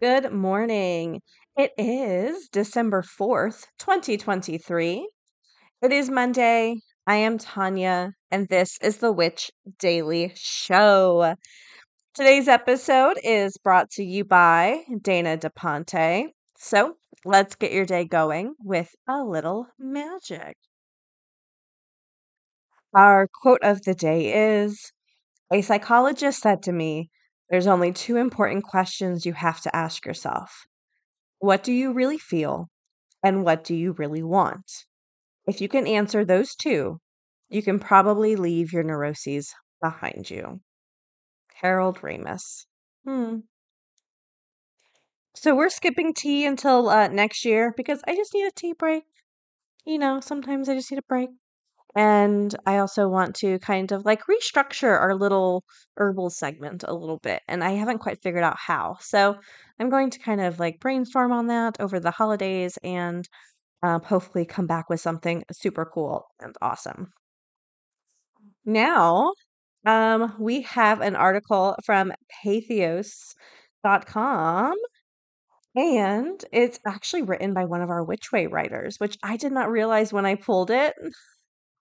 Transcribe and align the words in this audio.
Good 0.00 0.32
morning. 0.32 1.22
It 1.56 1.72
is 1.76 2.48
December 2.50 3.02
4th, 3.02 3.64
2023. 3.80 5.10
It 5.82 5.92
is 5.92 6.08
Monday. 6.08 6.76
I 7.04 7.16
am 7.16 7.36
Tonya, 7.36 8.12
and 8.30 8.46
this 8.46 8.78
is 8.80 8.98
the 8.98 9.10
Witch 9.10 9.50
Daily 9.80 10.30
Show. 10.36 11.34
Today's 12.14 12.46
episode 12.46 13.18
is 13.24 13.56
brought 13.56 13.90
to 13.92 14.04
you 14.04 14.24
by 14.24 14.84
Dana 15.02 15.36
da 15.36 15.48
Ponte. 15.48 16.28
So 16.56 16.94
let's 17.24 17.56
get 17.56 17.72
your 17.72 17.84
day 17.84 18.04
going 18.04 18.54
with 18.60 18.94
a 19.08 19.24
little 19.24 19.66
magic. 19.80 20.56
Our 22.94 23.26
quote 23.26 23.64
of 23.64 23.82
the 23.82 23.96
day 23.96 24.60
is 24.60 24.92
A 25.52 25.60
psychologist 25.60 26.40
said 26.40 26.62
to 26.62 26.72
me, 26.72 27.10
there's 27.50 27.66
only 27.66 27.92
two 27.92 28.16
important 28.16 28.64
questions 28.64 29.24
you 29.24 29.32
have 29.32 29.60
to 29.62 29.74
ask 29.74 30.06
yourself 30.06 30.66
What 31.38 31.62
do 31.62 31.72
you 31.72 31.92
really 31.92 32.18
feel? 32.18 32.68
And 33.22 33.44
what 33.44 33.64
do 33.64 33.74
you 33.74 33.92
really 33.92 34.22
want? 34.22 34.70
If 35.46 35.60
you 35.60 35.68
can 35.68 35.86
answer 35.86 36.24
those 36.24 36.54
two, 36.54 37.00
you 37.48 37.62
can 37.62 37.78
probably 37.78 38.36
leave 38.36 38.72
your 38.72 38.82
neuroses 38.82 39.54
behind 39.82 40.30
you. 40.30 40.60
Harold 41.60 42.00
Ramis. 42.02 42.66
Hmm. 43.04 43.38
So 45.34 45.54
we're 45.54 45.70
skipping 45.70 46.14
tea 46.14 46.44
until 46.44 46.88
uh, 46.88 47.08
next 47.08 47.44
year 47.44 47.72
because 47.76 48.02
I 48.06 48.14
just 48.14 48.34
need 48.34 48.46
a 48.46 48.50
tea 48.50 48.72
break. 48.72 49.04
You 49.84 49.98
know, 49.98 50.20
sometimes 50.20 50.68
I 50.68 50.74
just 50.74 50.90
need 50.90 50.98
a 50.98 51.08
break. 51.08 51.30
And 51.96 52.54
I 52.66 52.78
also 52.78 53.08
want 53.08 53.34
to 53.36 53.58
kind 53.60 53.92
of 53.92 54.04
like 54.04 54.22
restructure 54.26 54.98
our 55.00 55.14
little 55.14 55.64
herbal 55.96 56.30
segment 56.30 56.84
a 56.86 56.94
little 56.94 57.18
bit. 57.18 57.42
And 57.48 57.64
I 57.64 57.70
haven't 57.72 57.98
quite 57.98 58.22
figured 58.22 58.44
out 58.44 58.56
how. 58.58 58.98
So 59.00 59.36
I'm 59.80 59.90
going 59.90 60.10
to 60.10 60.18
kind 60.18 60.40
of 60.40 60.60
like 60.60 60.80
brainstorm 60.80 61.32
on 61.32 61.46
that 61.48 61.80
over 61.80 61.98
the 62.00 62.10
holidays 62.12 62.78
and 62.84 63.28
um, 63.82 64.02
hopefully 64.02 64.44
come 64.44 64.66
back 64.66 64.90
with 64.90 65.00
something 65.00 65.44
super 65.52 65.84
cool 65.86 66.26
and 66.40 66.54
awesome. 66.62 67.12
Now, 68.64 69.32
um, 69.86 70.34
we 70.38 70.62
have 70.62 71.00
an 71.00 71.16
article 71.16 71.76
from 71.84 72.12
patheos.com 72.44 73.34
and 75.76 76.44
it's 76.52 76.80
actually 76.86 77.22
written 77.22 77.54
by 77.54 77.64
one 77.64 77.82
of 77.82 77.90
our 77.90 78.02
Witch 78.04 78.32
Way 78.32 78.46
writers, 78.46 78.98
which 78.98 79.16
I 79.22 79.36
did 79.36 79.52
not 79.52 79.70
realize 79.70 80.12
when 80.12 80.26
I 80.26 80.34
pulled 80.34 80.70
it. 80.70 80.94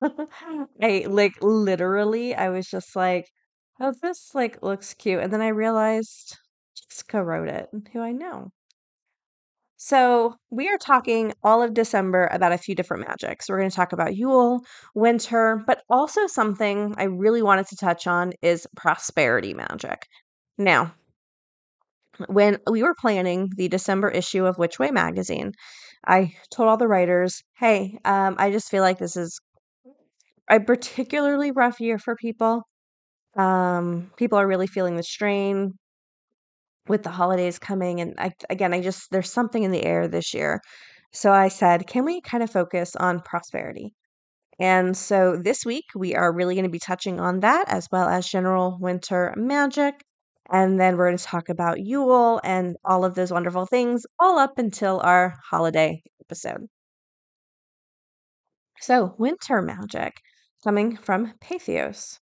I 0.82 1.06
like 1.08 1.42
literally, 1.42 2.36
I 2.36 2.50
was 2.50 2.68
just 2.68 2.96
like, 2.96 3.30
oh, 3.80 3.94
this 4.02 4.34
like 4.36 4.62
looks 4.64 4.94
cute. 4.94 5.22
And 5.22 5.32
then 5.34 5.42
I 5.42 5.50
realized 5.50 6.38
Jessica 6.76 7.24
wrote 7.24 7.50
it, 7.50 7.70
who 7.94 8.02
I 8.02 8.12
know. 8.12 8.52
So, 9.80 10.36
we 10.50 10.68
are 10.70 10.78
talking 10.78 11.34
all 11.44 11.62
of 11.62 11.74
December 11.74 12.28
about 12.32 12.52
a 12.52 12.58
few 12.58 12.74
different 12.76 13.08
magics. 13.08 13.48
We're 13.48 13.60
going 13.60 13.70
to 13.70 13.76
talk 13.76 13.94
about 13.94 14.16
Yule, 14.16 14.62
winter, 14.96 15.64
but 15.68 15.84
also 15.90 16.26
something 16.28 16.96
I 16.98 17.04
really 17.04 17.44
wanted 17.44 17.68
to 17.68 17.76
touch 17.76 18.08
on 18.08 18.34
is 18.42 18.68
prosperity 18.76 19.54
magic. 19.54 20.08
Now, 20.58 20.96
when 22.28 22.58
we 22.70 22.84
were 22.84 22.96
planning 23.00 23.50
the 23.56 23.68
December 23.68 24.10
issue 24.10 24.46
of 24.46 24.58
Witch 24.58 24.80
Way 24.80 24.92
magazine, 24.92 25.54
I 26.06 26.34
told 26.52 26.70
all 26.70 26.78
the 26.78 26.88
writers, 26.88 27.44
hey, 27.60 28.00
um, 28.06 28.36
I 28.40 28.52
just 28.52 28.70
feel 28.70 28.82
like 28.84 28.98
this 29.00 29.16
is 29.18 29.40
a 30.50 30.60
particularly 30.60 31.52
rough 31.52 31.80
year 31.80 32.00
for 32.00 32.16
people. 32.16 32.64
Um, 33.36 34.12
people 34.18 34.40
are 34.40 34.48
really 34.48 34.68
feeling 34.68 34.98
the 34.98 35.04
strain 35.04 35.74
with 36.88 37.04
the 37.04 37.12
holidays 37.12 37.60
coming. 37.60 38.00
And 38.02 38.16
I, 38.18 38.32
again, 38.50 38.74
I 38.74 38.82
just, 38.82 39.12
there's 39.12 39.32
something 39.32 39.64
in 39.64 39.72
the 39.72 39.84
air 39.84 40.08
this 40.08 40.34
year. 40.34 40.62
So 41.12 41.32
I 41.32 41.48
said, 41.50 41.88
can 41.88 42.06
we 42.06 42.22
kind 42.22 42.44
of 42.44 42.50
focus 42.50 42.96
on 42.96 43.22
prosperity? 43.22 43.94
And 44.60 44.98
so 44.98 45.38
this 45.38 45.66
week, 45.66 45.86
we 45.96 46.16
are 46.16 46.34
really 46.34 46.56
going 46.56 46.66
to 46.66 46.70
be 46.72 46.80
touching 46.80 47.20
on 47.20 47.42
that 47.42 47.66
as 47.68 47.88
well 47.92 48.08
as 48.10 48.28
general 48.28 48.78
winter 48.80 49.34
magic. 49.38 50.04
And 50.52 50.80
then 50.80 50.98
we're 50.98 51.08
going 51.08 51.18
to 51.18 51.24
talk 51.24 51.50
about 51.50 51.80
Yule 51.82 52.40
and 52.44 52.78
all 52.86 53.06
of 53.06 53.16
those 53.16 53.32
wonderful 53.32 53.66
things, 53.66 54.06
all 54.20 54.40
up 54.40 54.58
until 54.58 55.02
our 55.02 55.36
holiday 55.50 56.02
episode. 56.22 56.68
So, 58.80 59.16
winter 59.18 59.62
magic 59.62 60.22
coming 60.64 60.98
from 60.98 61.34
Patheos. 61.42 62.20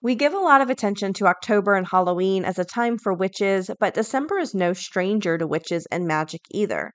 We 0.00 0.16
give 0.16 0.34
a 0.34 0.38
lot 0.38 0.60
of 0.60 0.68
attention 0.68 1.12
to 1.14 1.28
October 1.28 1.74
and 1.74 1.86
Halloween 1.86 2.44
as 2.44 2.58
a 2.58 2.64
time 2.64 2.98
for 2.98 3.14
witches, 3.14 3.70
but 3.78 3.94
December 3.94 4.38
is 4.38 4.52
no 4.52 4.72
stranger 4.72 5.38
to 5.38 5.46
witches 5.46 5.86
and 5.92 6.08
magic 6.08 6.40
either. 6.50 6.92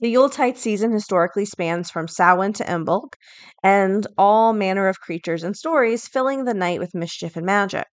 The 0.00 0.08
Yuletide 0.08 0.56
season 0.56 0.90
historically 0.90 1.44
spans 1.44 1.90
from 1.90 2.08
Samhain 2.08 2.54
to 2.54 2.64
Imbolc, 2.64 3.14
and 3.62 4.06
all 4.16 4.54
manner 4.54 4.88
of 4.88 5.00
creatures 5.00 5.42
and 5.42 5.54
stories 5.54 6.08
filling 6.08 6.44
the 6.44 6.54
night 6.54 6.80
with 6.80 6.94
mischief 6.94 7.36
and 7.36 7.44
magic. 7.44 7.86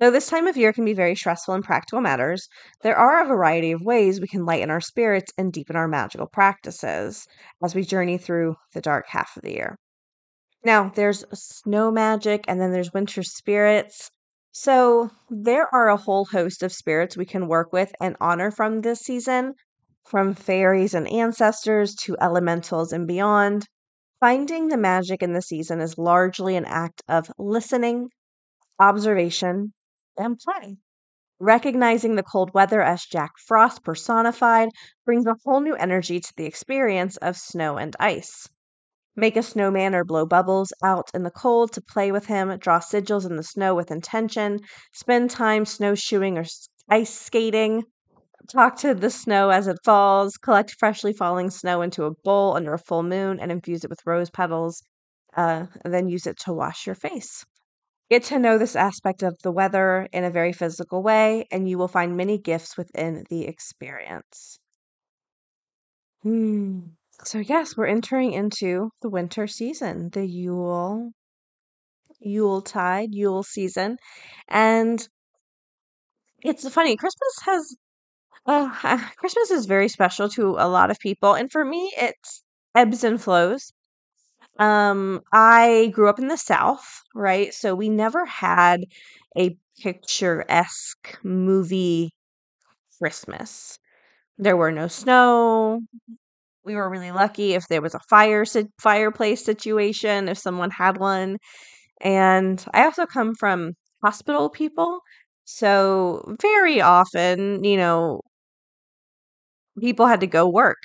Though 0.00 0.10
this 0.10 0.28
time 0.28 0.46
of 0.46 0.56
year 0.56 0.72
can 0.72 0.84
be 0.84 0.92
very 0.92 1.14
stressful 1.14 1.54
in 1.54 1.62
practical 1.62 2.02
matters, 2.02 2.48
there 2.82 2.96
are 2.96 3.22
a 3.22 3.26
variety 3.26 3.72
of 3.72 3.80
ways 3.80 4.20
we 4.20 4.26
can 4.26 4.44
lighten 4.44 4.70
our 4.70 4.80
spirits 4.80 5.32
and 5.38 5.50
deepen 5.50 5.76
our 5.76 5.88
magical 5.88 6.26
practices 6.26 7.26
as 7.62 7.74
we 7.74 7.84
journey 7.84 8.18
through 8.18 8.56
the 8.74 8.82
dark 8.82 9.06
half 9.08 9.36
of 9.36 9.42
the 9.42 9.52
year. 9.52 9.78
Now, 10.64 10.88
there's 10.88 11.24
snow 11.32 11.92
magic 11.92 12.44
and 12.48 12.60
then 12.60 12.72
there's 12.72 12.92
winter 12.92 13.22
spirits. 13.22 14.10
So, 14.50 15.10
there 15.30 15.72
are 15.72 15.88
a 15.88 15.96
whole 15.96 16.24
host 16.24 16.62
of 16.64 16.72
spirits 16.72 17.16
we 17.16 17.24
can 17.24 17.46
work 17.46 17.72
with 17.72 17.94
and 18.00 18.16
honor 18.20 18.50
from 18.50 18.80
this 18.80 18.98
season, 19.00 19.54
from 20.04 20.34
fairies 20.34 20.92
and 20.92 21.06
ancestors 21.06 21.94
to 22.02 22.16
elementals 22.20 22.92
and 22.92 23.06
beyond. 23.06 23.68
Finding 24.18 24.68
the 24.68 24.76
magic 24.76 25.22
in 25.22 25.34
the 25.34 25.42
season 25.42 25.80
is 25.80 25.98
largely 25.98 26.56
an 26.56 26.64
act 26.64 27.02
of 27.08 27.30
listening, 27.38 28.08
observation, 28.78 29.74
and 30.18 30.38
play. 30.38 30.78
Recognizing 31.40 32.16
the 32.16 32.22
cold 32.24 32.54
weather 32.54 32.82
as 32.82 33.04
Jack 33.04 33.32
Frost 33.38 33.84
personified 33.84 34.70
brings 35.04 35.26
a 35.26 35.36
whole 35.44 35.60
new 35.60 35.76
energy 35.76 36.20
to 36.20 36.32
the 36.36 36.46
experience 36.46 37.16
of 37.18 37.36
snow 37.36 37.78
and 37.78 37.96
ice. 38.00 38.48
Make 39.16 39.36
a 39.36 39.42
snowman 39.42 39.94
or 39.94 40.04
blow 40.04 40.26
bubbles 40.26 40.72
out 40.82 41.10
in 41.14 41.22
the 41.22 41.30
cold 41.30 41.72
to 41.72 41.80
play 41.80 42.10
with 42.10 42.26
him, 42.26 42.56
draw 42.58 42.80
sigils 42.80 43.24
in 43.24 43.36
the 43.36 43.42
snow 43.42 43.74
with 43.74 43.90
intention, 43.90 44.60
spend 44.92 45.30
time 45.30 45.64
snowshoeing 45.64 46.36
or 46.36 46.44
ice 46.88 47.14
skating, 47.14 47.84
talk 48.48 48.76
to 48.78 48.94
the 48.94 49.10
snow 49.10 49.50
as 49.50 49.66
it 49.66 49.78
falls, 49.84 50.36
collect 50.36 50.74
freshly 50.78 51.12
falling 51.12 51.50
snow 51.50 51.82
into 51.82 52.04
a 52.04 52.14
bowl 52.24 52.56
under 52.56 52.74
a 52.74 52.78
full 52.78 53.02
moon 53.02 53.38
and 53.40 53.52
infuse 53.52 53.84
it 53.84 53.90
with 53.90 54.06
rose 54.06 54.30
petals, 54.30 54.82
uh, 55.36 55.66
then 55.84 56.08
use 56.08 56.26
it 56.26 56.38
to 56.40 56.52
wash 56.52 56.86
your 56.86 56.96
face. 56.96 57.44
Get 58.10 58.24
to 58.24 58.38
know 58.38 58.58
this 58.58 58.76
aspect 58.76 59.22
of 59.22 59.36
the 59.42 59.52
weather 59.52 60.08
in 60.12 60.24
a 60.24 60.30
very 60.30 60.52
physical 60.52 61.02
way, 61.02 61.46
and 61.50 61.68
you 61.68 61.78
will 61.78 61.88
find 61.88 62.16
many 62.16 62.38
gifts 62.38 62.76
within 62.76 63.24
the 63.30 63.46
experience. 63.46 64.58
Hmm. 66.22 66.80
So 67.24 67.38
yes, 67.38 67.76
we're 67.76 67.86
entering 67.86 68.32
into 68.32 68.92
the 69.02 69.10
winter 69.10 69.46
season, 69.46 70.10
the 70.10 70.26
Yule 70.26 71.12
Yule 72.20 72.60
tide, 72.60 73.14
Yule 73.14 73.44
season. 73.44 73.98
And 74.48 75.08
it's 76.42 76.68
funny, 76.68 76.96
Christmas 76.96 77.34
has 77.44 77.76
uh, 78.46 78.98
Christmas 79.18 79.50
is 79.50 79.66
very 79.66 79.88
special 79.88 80.28
to 80.30 80.56
a 80.58 80.68
lot 80.68 80.90
of 80.90 80.98
people, 81.00 81.34
and 81.34 81.50
for 81.52 81.64
me, 81.64 81.92
it's 81.98 82.44
ebbs 82.74 83.04
and 83.04 83.22
flows. 83.22 83.72
Um, 84.58 85.22
I 85.32 85.90
grew 85.94 86.08
up 86.08 86.18
in 86.20 86.28
the 86.28 86.38
South, 86.38 87.02
right? 87.14 87.54
So 87.54 87.74
we 87.74 87.88
never 87.90 88.26
had 88.26 88.82
a 89.38 89.56
picturesque 89.82 91.18
movie 91.24 92.12
Christmas. 93.00 93.78
There 94.38 94.56
were 94.56 94.72
no 94.72 94.88
snow, 94.88 95.80
we 96.64 96.74
were 96.76 96.88
really 96.90 97.10
lucky 97.12 97.54
if 97.54 97.66
there 97.68 97.82
was 97.82 97.94
a 97.94 98.00
fire 98.10 98.44
fireplace 98.80 99.44
situation, 99.44 100.28
if 100.28 100.38
someone 100.38 100.70
had 100.70 100.98
one. 100.98 101.38
And 102.02 102.64
I 102.74 102.84
also 102.84 103.06
come 103.06 103.34
from 103.36 103.72
hospital 104.02 104.50
people. 104.50 105.00
So, 105.44 106.36
very 106.42 106.80
often, 106.82 107.64
you 107.64 107.76
know, 107.78 108.20
people 109.80 110.06
had 110.06 110.20
to 110.20 110.26
go 110.26 110.48
work. 110.48 110.78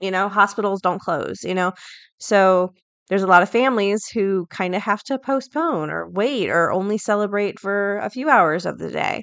You 0.00 0.10
know, 0.10 0.28
hospitals 0.28 0.80
don't 0.80 1.00
close, 1.00 1.44
you 1.44 1.54
know. 1.54 1.72
So, 2.18 2.72
there's 3.08 3.22
a 3.22 3.26
lot 3.26 3.42
of 3.42 3.48
families 3.50 4.06
who 4.14 4.46
kind 4.50 4.74
of 4.74 4.82
have 4.82 5.02
to 5.04 5.18
postpone 5.18 5.90
or 5.90 6.08
wait 6.08 6.48
or 6.50 6.72
only 6.72 6.98
celebrate 6.98 7.58
for 7.60 7.98
a 7.98 8.08
few 8.10 8.28
hours 8.30 8.64
of 8.66 8.78
the 8.78 8.90
day. 8.90 9.22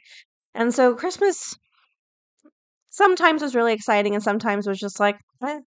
And 0.56 0.74
so 0.74 0.96
Christmas 0.96 1.56
sometimes 3.00 3.44
was 3.44 3.56
really 3.56 3.74
exciting 3.74 4.16
and 4.16 4.24
sometimes 4.24 4.68
was 4.68 4.80
just 4.80 5.01
like, 5.01 5.18
eh. 5.46 5.62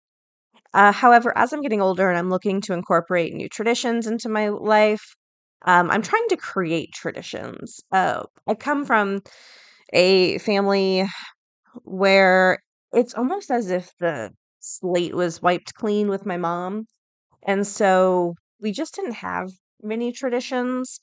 uh, 0.73 0.91
however, 0.93 1.37
as 1.37 1.53
I'm 1.53 1.61
getting 1.61 1.81
older 1.81 2.09
and 2.09 2.17
I'm 2.17 2.29
looking 2.29 2.61
to 2.61 2.73
incorporate 2.73 3.33
new 3.33 3.49
traditions 3.49 4.07
into 4.07 4.29
my 4.29 4.49
life, 4.49 5.15
um, 5.65 5.91
I'm 5.91 6.03
trying 6.03 6.27
to 6.29 6.37
create 6.37 6.93
traditions. 6.93 7.79
Uh, 7.91 8.23
I 8.47 8.55
come 8.55 8.85
from 8.85 9.21
a 9.93 10.37
family 10.39 11.05
where 11.83 12.59
it's 12.93 13.13
almost 13.13 13.51
as 13.51 13.69
if 13.69 13.91
the 13.99 14.31
slate 14.59 15.15
was 15.15 15.41
wiped 15.41 15.73
clean 15.75 16.09
with 16.09 16.25
my 16.25 16.37
mom. 16.37 16.85
And 17.45 17.67
so 17.67 18.35
we 18.61 18.71
just 18.73 18.95
didn't 18.95 19.13
have 19.13 19.51
many 19.83 20.11
traditions. 20.13 20.99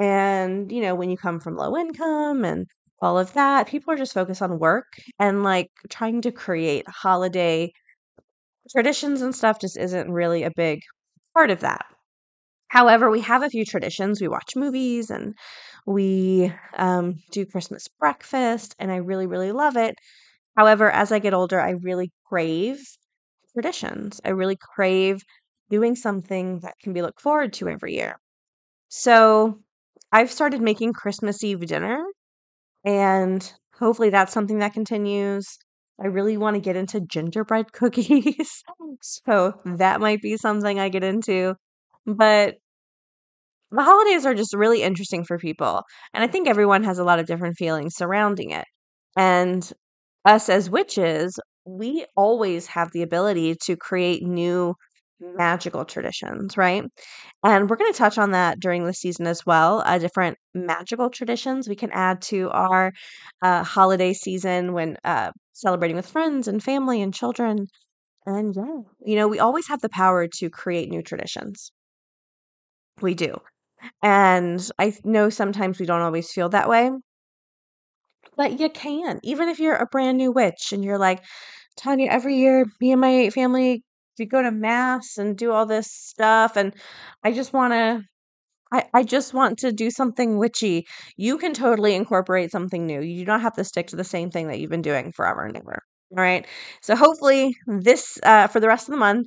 And, 0.00 0.72
you 0.72 0.82
know, 0.82 0.94
when 0.94 1.10
you 1.10 1.16
come 1.18 1.40
from 1.40 1.56
low 1.56 1.76
income 1.76 2.44
and 2.44 2.66
all 3.00 3.18
of 3.18 3.32
that, 3.34 3.68
people 3.68 3.92
are 3.94 3.96
just 3.96 4.14
focused 4.14 4.42
on 4.42 4.58
work 4.58 4.86
and 5.18 5.42
like 5.42 5.70
trying 5.90 6.22
to 6.22 6.32
create 6.32 6.86
holiday 6.88 7.72
traditions 8.70 9.22
and 9.22 9.34
stuff 9.34 9.60
just 9.60 9.76
isn't 9.76 10.10
really 10.12 10.42
a 10.42 10.50
big 10.54 10.80
part 11.34 11.50
of 11.50 11.60
that. 11.60 11.84
However, 12.68 13.10
we 13.10 13.20
have 13.22 13.42
a 13.42 13.50
few 13.50 13.64
traditions. 13.64 14.20
We 14.20 14.28
watch 14.28 14.56
movies 14.56 15.10
and 15.10 15.34
we 15.86 16.52
um, 16.76 17.16
do 17.32 17.46
Christmas 17.46 17.88
breakfast, 18.00 18.76
and 18.78 18.92
I 18.92 18.96
really, 18.96 19.26
really 19.26 19.52
love 19.52 19.76
it. 19.76 19.96
However, 20.56 20.90
as 20.90 21.12
I 21.12 21.18
get 21.20 21.34
older, 21.34 21.60
I 21.60 21.70
really 21.72 22.12
crave 22.28 22.80
traditions. 23.54 24.20
I 24.24 24.30
really 24.30 24.56
crave 24.56 25.22
doing 25.70 25.96
something 25.96 26.60
that 26.60 26.76
can 26.82 26.92
be 26.92 27.02
looked 27.02 27.20
forward 27.22 27.52
to 27.54 27.68
every 27.68 27.94
year. 27.94 28.16
So 28.88 29.60
I've 30.12 30.30
started 30.32 30.60
making 30.62 30.92
Christmas 30.94 31.42
Eve 31.44 31.66
dinner, 31.66 32.04
and 32.84 33.52
hopefully 33.78 34.10
that's 34.10 34.32
something 34.32 34.58
that 34.58 34.74
continues. 34.74 35.46
I 36.02 36.06
really 36.06 36.36
want 36.36 36.54
to 36.54 36.60
get 36.60 36.76
into 36.76 37.00
gingerbread 37.00 37.72
cookies. 37.72 38.62
Oh, 38.80 38.96
so 39.02 39.54
that 39.64 40.00
might 40.00 40.22
be 40.22 40.36
something 40.36 40.78
I 40.78 40.88
get 40.88 41.04
into. 41.04 41.54
But 42.06 42.56
the 43.70 43.82
holidays 43.82 44.26
are 44.26 44.34
just 44.34 44.54
really 44.54 44.82
interesting 44.82 45.24
for 45.24 45.38
people. 45.38 45.82
And 46.12 46.24
I 46.24 46.26
think 46.26 46.48
everyone 46.48 46.82
has 46.84 46.98
a 46.98 47.04
lot 47.04 47.18
of 47.18 47.26
different 47.26 47.56
feelings 47.56 47.94
surrounding 47.96 48.50
it. 48.50 48.64
And 49.16 49.70
us 50.24 50.48
as 50.48 50.68
witches, 50.70 51.38
we 51.64 52.04
always 52.16 52.68
have 52.68 52.90
the 52.92 53.02
ability 53.02 53.56
to 53.64 53.76
create 53.76 54.22
new 54.22 54.74
magical 55.20 55.84
traditions, 55.84 56.56
right? 56.56 56.84
And 57.44 57.70
we're 57.70 57.76
going 57.76 57.92
to 57.92 57.98
touch 57.98 58.18
on 58.18 58.32
that 58.32 58.60
during 58.60 58.84
the 58.84 58.94
season 58.94 59.26
as 59.26 59.46
well. 59.46 59.82
Uh, 59.86 59.98
different 59.98 60.38
magical 60.54 61.10
traditions 61.10 61.68
we 61.68 61.76
can 61.76 61.90
add 61.92 62.22
to 62.22 62.50
our 62.50 62.92
uh, 63.42 63.62
holiday 63.64 64.12
season 64.12 64.72
when 64.72 64.96
uh, 65.04 65.32
celebrating 65.52 65.96
with 65.96 66.08
friends 66.08 66.48
and 66.48 66.62
family 66.62 67.02
and 67.02 67.14
children. 67.14 67.66
And 68.26 68.54
yeah, 68.56 68.80
you 69.06 69.16
know, 69.16 69.28
we 69.28 69.38
always 69.40 69.68
have 69.68 69.80
the 69.80 69.90
power 69.90 70.28
to 70.28 70.50
create 70.50 70.90
new 70.90 71.02
traditions. 71.02 71.72
We 73.00 73.14
do. 73.14 73.40
And 74.02 74.60
I 74.78 74.96
know 75.04 75.30
sometimes 75.30 75.78
we 75.80 75.86
don't 75.86 76.02
always 76.02 76.32
feel 76.32 76.48
that 76.50 76.68
way, 76.68 76.90
but 78.36 78.58
you 78.60 78.68
can. 78.70 79.20
Even 79.22 79.48
if 79.48 79.58
you're 79.58 79.76
a 79.76 79.86
brand 79.86 80.18
new 80.18 80.32
witch 80.32 80.72
and 80.72 80.84
you're 80.84 80.98
like, 80.98 81.22
Tonya, 81.78 82.08
every 82.08 82.36
year, 82.36 82.66
me 82.80 82.92
and 82.92 83.00
my 83.00 83.30
family 83.30 83.84
we 84.18 84.26
go 84.26 84.42
to 84.42 84.50
mass 84.50 85.16
and 85.18 85.36
do 85.36 85.52
all 85.52 85.66
this 85.66 85.90
stuff 85.92 86.56
and 86.56 86.74
I 87.24 87.32
just 87.32 87.52
want 87.52 87.72
to 87.72 88.02
I, 88.72 88.84
I 88.94 89.02
just 89.02 89.34
want 89.34 89.58
to 89.60 89.72
do 89.72 89.90
something 89.90 90.38
witchy. 90.38 90.86
You 91.16 91.38
can 91.38 91.54
totally 91.54 91.94
incorporate 91.94 92.52
something 92.52 92.86
new. 92.86 93.00
You 93.00 93.20
do 93.20 93.26
not 93.26 93.40
have 93.42 93.56
to 93.56 93.64
stick 93.64 93.88
to 93.88 93.96
the 93.96 94.04
same 94.04 94.30
thing 94.30 94.48
that 94.48 94.60
you've 94.60 94.70
been 94.70 94.82
doing 94.82 95.12
forever 95.12 95.44
and 95.44 95.56
ever. 95.56 95.82
All 96.12 96.22
right. 96.22 96.46
So 96.82 96.94
hopefully 96.96 97.56
this 97.66 98.18
uh, 98.22 98.46
for 98.46 98.60
the 98.60 98.68
rest 98.68 98.88
of 98.88 98.92
the 98.92 98.98
month, 98.98 99.26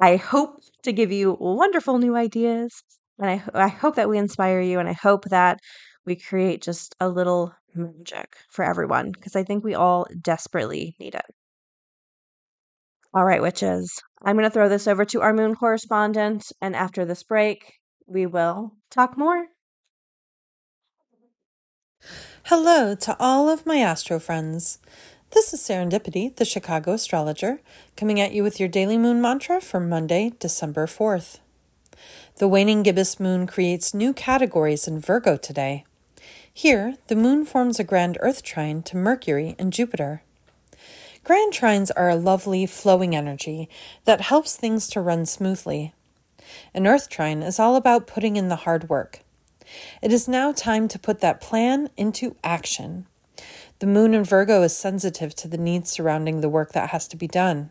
I 0.00 0.16
hope 0.16 0.56
to 0.84 0.92
give 0.92 1.12
you 1.12 1.36
wonderful 1.40 1.98
new 1.98 2.16
ideas. 2.16 2.72
And 3.18 3.30
I, 3.30 3.42
I 3.54 3.68
hope 3.68 3.96
that 3.96 4.08
we 4.08 4.18
inspire 4.18 4.60
you 4.60 4.78
and 4.78 4.88
I 4.88 4.92
hope 4.94 5.24
that 5.26 5.58
we 6.06 6.16
create 6.16 6.62
just 6.62 6.94
a 7.00 7.08
little 7.08 7.52
magic 7.74 8.36
for 8.50 8.64
everyone 8.64 9.12
because 9.12 9.36
I 9.36 9.44
think 9.44 9.64
we 9.64 9.74
all 9.74 10.06
desperately 10.22 10.96
need 10.98 11.14
it. 11.14 11.26
All 13.14 13.24
right, 13.24 13.40
witches. 13.40 14.02
I'm 14.22 14.36
going 14.36 14.44
to 14.44 14.50
throw 14.50 14.68
this 14.68 14.86
over 14.86 15.06
to 15.06 15.22
our 15.22 15.32
moon 15.32 15.54
correspondent, 15.54 16.44
and 16.60 16.76
after 16.76 17.06
this 17.06 17.22
break, 17.22 17.72
we 18.06 18.26
will 18.26 18.72
talk 18.90 19.16
more. 19.16 19.46
Hello 22.44 22.94
to 22.94 23.16
all 23.18 23.48
of 23.48 23.64
my 23.64 23.78
astro 23.78 24.18
friends. 24.18 24.78
This 25.30 25.54
is 25.54 25.60
Serendipity, 25.60 26.36
the 26.36 26.44
Chicago 26.44 26.92
astrologer, 26.92 27.60
coming 27.96 28.20
at 28.20 28.32
you 28.32 28.42
with 28.42 28.60
your 28.60 28.68
daily 28.68 28.98
moon 28.98 29.22
mantra 29.22 29.62
for 29.62 29.80
Monday, 29.80 30.32
December 30.38 30.86
4th. 30.86 31.38
The 32.36 32.48
waning 32.48 32.82
gibbous 32.82 33.18
moon 33.18 33.46
creates 33.46 33.94
new 33.94 34.12
categories 34.12 34.86
in 34.86 35.00
Virgo 35.00 35.38
today. 35.38 35.84
Here, 36.52 36.96
the 37.06 37.16
moon 37.16 37.46
forms 37.46 37.80
a 37.80 37.84
grand 37.84 38.18
earth 38.20 38.42
trine 38.42 38.82
to 38.82 38.96
Mercury 38.96 39.56
and 39.58 39.72
Jupiter. 39.72 40.22
Grand 41.24 41.52
trines 41.52 41.90
are 41.96 42.08
a 42.08 42.16
lovely, 42.16 42.66
flowing 42.66 43.14
energy 43.14 43.68
that 44.04 44.22
helps 44.22 44.56
things 44.56 44.88
to 44.88 45.00
run 45.00 45.26
smoothly. 45.26 45.92
An 46.72 46.86
earth 46.86 47.08
trine 47.08 47.42
is 47.42 47.58
all 47.58 47.76
about 47.76 48.06
putting 48.06 48.36
in 48.36 48.48
the 48.48 48.56
hard 48.56 48.88
work. 48.88 49.20
It 50.00 50.12
is 50.12 50.28
now 50.28 50.52
time 50.52 50.88
to 50.88 50.98
put 50.98 51.20
that 51.20 51.40
plan 51.40 51.90
into 51.96 52.36
action. 52.42 53.06
The 53.80 53.86
moon 53.86 54.14
in 54.14 54.24
Virgo 54.24 54.62
is 54.62 54.76
sensitive 54.76 55.34
to 55.36 55.48
the 55.48 55.58
needs 55.58 55.90
surrounding 55.90 56.40
the 56.40 56.48
work 56.48 56.72
that 56.72 56.90
has 56.90 57.06
to 57.08 57.16
be 57.16 57.28
done. 57.28 57.70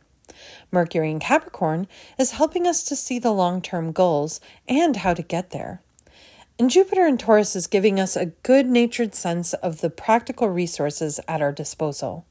Mercury 0.71 1.09
in 1.09 1.19
Capricorn 1.19 1.87
is 2.19 2.31
helping 2.31 2.67
us 2.67 2.83
to 2.83 2.95
see 2.95 3.17
the 3.17 3.31
long 3.31 3.61
term 3.61 3.91
goals 3.91 4.39
and 4.67 4.97
how 4.97 5.13
to 5.15 5.23
get 5.23 5.49
there. 5.49 5.81
And 6.59 6.69
Jupiter 6.69 7.05
in 7.05 7.17
Taurus 7.17 7.55
is 7.55 7.67
giving 7.67 7.99
us 7.99 8.15
a 8.15 8.27
good 8.27 8.67
natured 8.67 9.15
sense 9.15 9.53
of 9.55 9.81
the 9.81 9.89
practical 9.89 10.49
resources 10.49 11.19
at 11.27 11.41
our 11.41 11.51
disposal. 11.51 12.25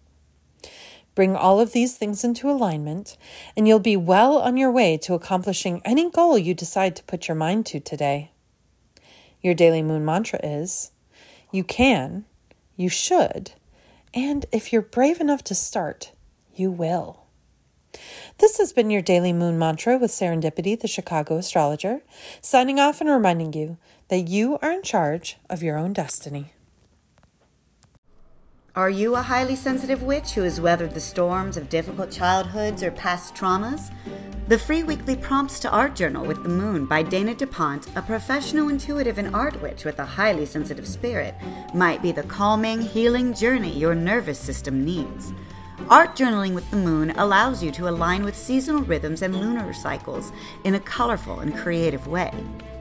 Bring 1.16 1.35
all 1.35 1.58
of 1.58 1.73
these 1.73 1.96
things 1.96 2.23
into 2.23 2.49
alignment, 2.50 3.16
and 3.56 3.66
you'll 3.66 3.80
be 3.80 3.96
well 3.96 4.37
on 4.37 4.58
your 4.58 4.70
way 4.70 4.99
to 4.99 5.14
accomplishing 5.14 5.80
any 5.82 6.11
goal 6.11 6.37
you 6.38 6.52
decide 6.54 6.94
to 6.94 7.02
put 7.04 7.26
your 7.26 7.35
mind 7.35 7.64
to 7.66 7.80
today. 7.80 8.30
Your 9.40 9.54
daily 9.54 9.82
moon 9.82 10.04
mantra 10.04 10.38
is 10.44 10.92
You 11.50 11.64
can, 11.64 12.26
you 12.76 12.90
should, 12.90 13.52
and 14.12 14.44
if 14.52 14.73
you're 14.73 14.82
brave 14.82 15.18
enough 15.18 15.42
to 15.44 15.54
start, 15.54 16.12
you 16.54 16.70
will. 16.70 17.25
This 18.37 18.58
has 18.58 18.75
been 18.75 18.90
your 18.90 19.00
daily 19.00 19.32
moon 19.32 19.58
mantra 19.58 19.96
with 19.96 20.11
Serendipity, 20.11 20.78
the 20.78 20.87
Chicago 20.87 21.38
astrologer, 21.38 22.02
signing 22.42 22.78
off 22.78 23.00
and 23.00 23.08
reminding 23.08 23.54
you 23.54 23.78
that 24.08 24.28
you 24.28 24.58
are 24.61 24.70
in 24.70 24.82
charge 24.82 25.38
of 25.49 25.62
your 25.62 25.78
own 25.78 25.94
destiny. 25.94 26.52
Are 28.76 28.90
you 28.90 29.14
a 29.14 29.23
highly 29.23 29.56
sensitive 29.56 30.02
witch 30.02 30.33
who 30.33 30.42
has 30.42 30.61
weathered 30.61 30.92
the 30.92 31.00
storms 31.00 31.56
of 31.56 31.71
difficult 31.71 32.11
childhoods 32.11 32.83
or 32.83 32.90
past 32.90 33.35
traumas? 33.35 33.90
The 34.49 34.59
free 34.59 34.83
weekly 34.83 35.16
prompts 35.16 35.59
to 35.61 35.71
art 35.71 35.95
journal 35.97 36.26
with 36.26 36.42
the 36.42 36.50
moon 36.50 36.85
by 36.85 37.02
Dana 37.02 37.35
da 37.35 37.47
Ponte, 37.47 37.88
a 37.97 38.02
professional 38.02 38.68
intuitive 38.68 39.16
and 39.16 39.35
art 39.35 39.62
witch 39.62 39.87
with 39.87 39.99
a 39.99 40.04
highly 40.04 40.45
sensitive 40.45 40.87
spirit, 40.87 41.35
might 41.73 42.02
be 42.02 42.12
the 42.12 42.25
calming, 42.25 42.83
healing 42.83 43.33
journey 43.33 43.73
your 43.73 43.95
nervous 43.95 44.38
system 44.38 44.85
needs. 44.85 45.33
Art 45.88 46.14
journaling 46.14 46.52
with 46.52 46.71
the 46.71 46.76
moon 46.76 47.12
allows 47.12 47.62
you 47.62 47.71
to 47.71 47.88
align 47.88 48.25
with 48.25 48.37
seasonal 48.37 48.83
rhythms 48.83 49.23
and 49.23 49.40
lunar 49.40 49.73
cycles 49.73 50.33
in 50.64 50.75
a 50.75 50.80
colorful 50.80 51.40
and 51.40 51.56
creative 51.56 52.06
way. 52.09 52.35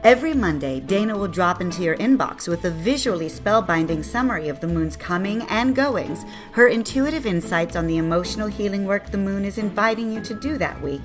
Every 0.05 0.35
Monday, 0.35 0.79
Dana 0.81 1.17
will 1.17 1.27
drop 1.27 1.59
into 1.59 1.81
your 1.81 1.97
inbox 1.97 2.47
with 2.47 2.63
a 2.63 2.69
visually 2.69 3.25
spellbinding 3.25 4.05
summary 4.05 4.49
of 4.49 4.59
the 4.59 4.67
moon's 4.67 4.95
coming 4.95 5.41
and 5.49 5.75
goings, 5.75 6.25
her 6.51 6.67
intuitive 6.67 7.25
insights 7.25 7.75
on 7.75 7.87
the 7.87 7.97
emotional 7.97 8.47
healing 8.47 8.85
work 8.85 9.09
the 9.09 9.17
moon 9.17 9.43
is 9.43 9.57
inviting 9.57 10.13
you 10.13 10.21
to 10.21 10.35
do 10.35 10.59
that 10.59 10.79
week, 10.79 11.01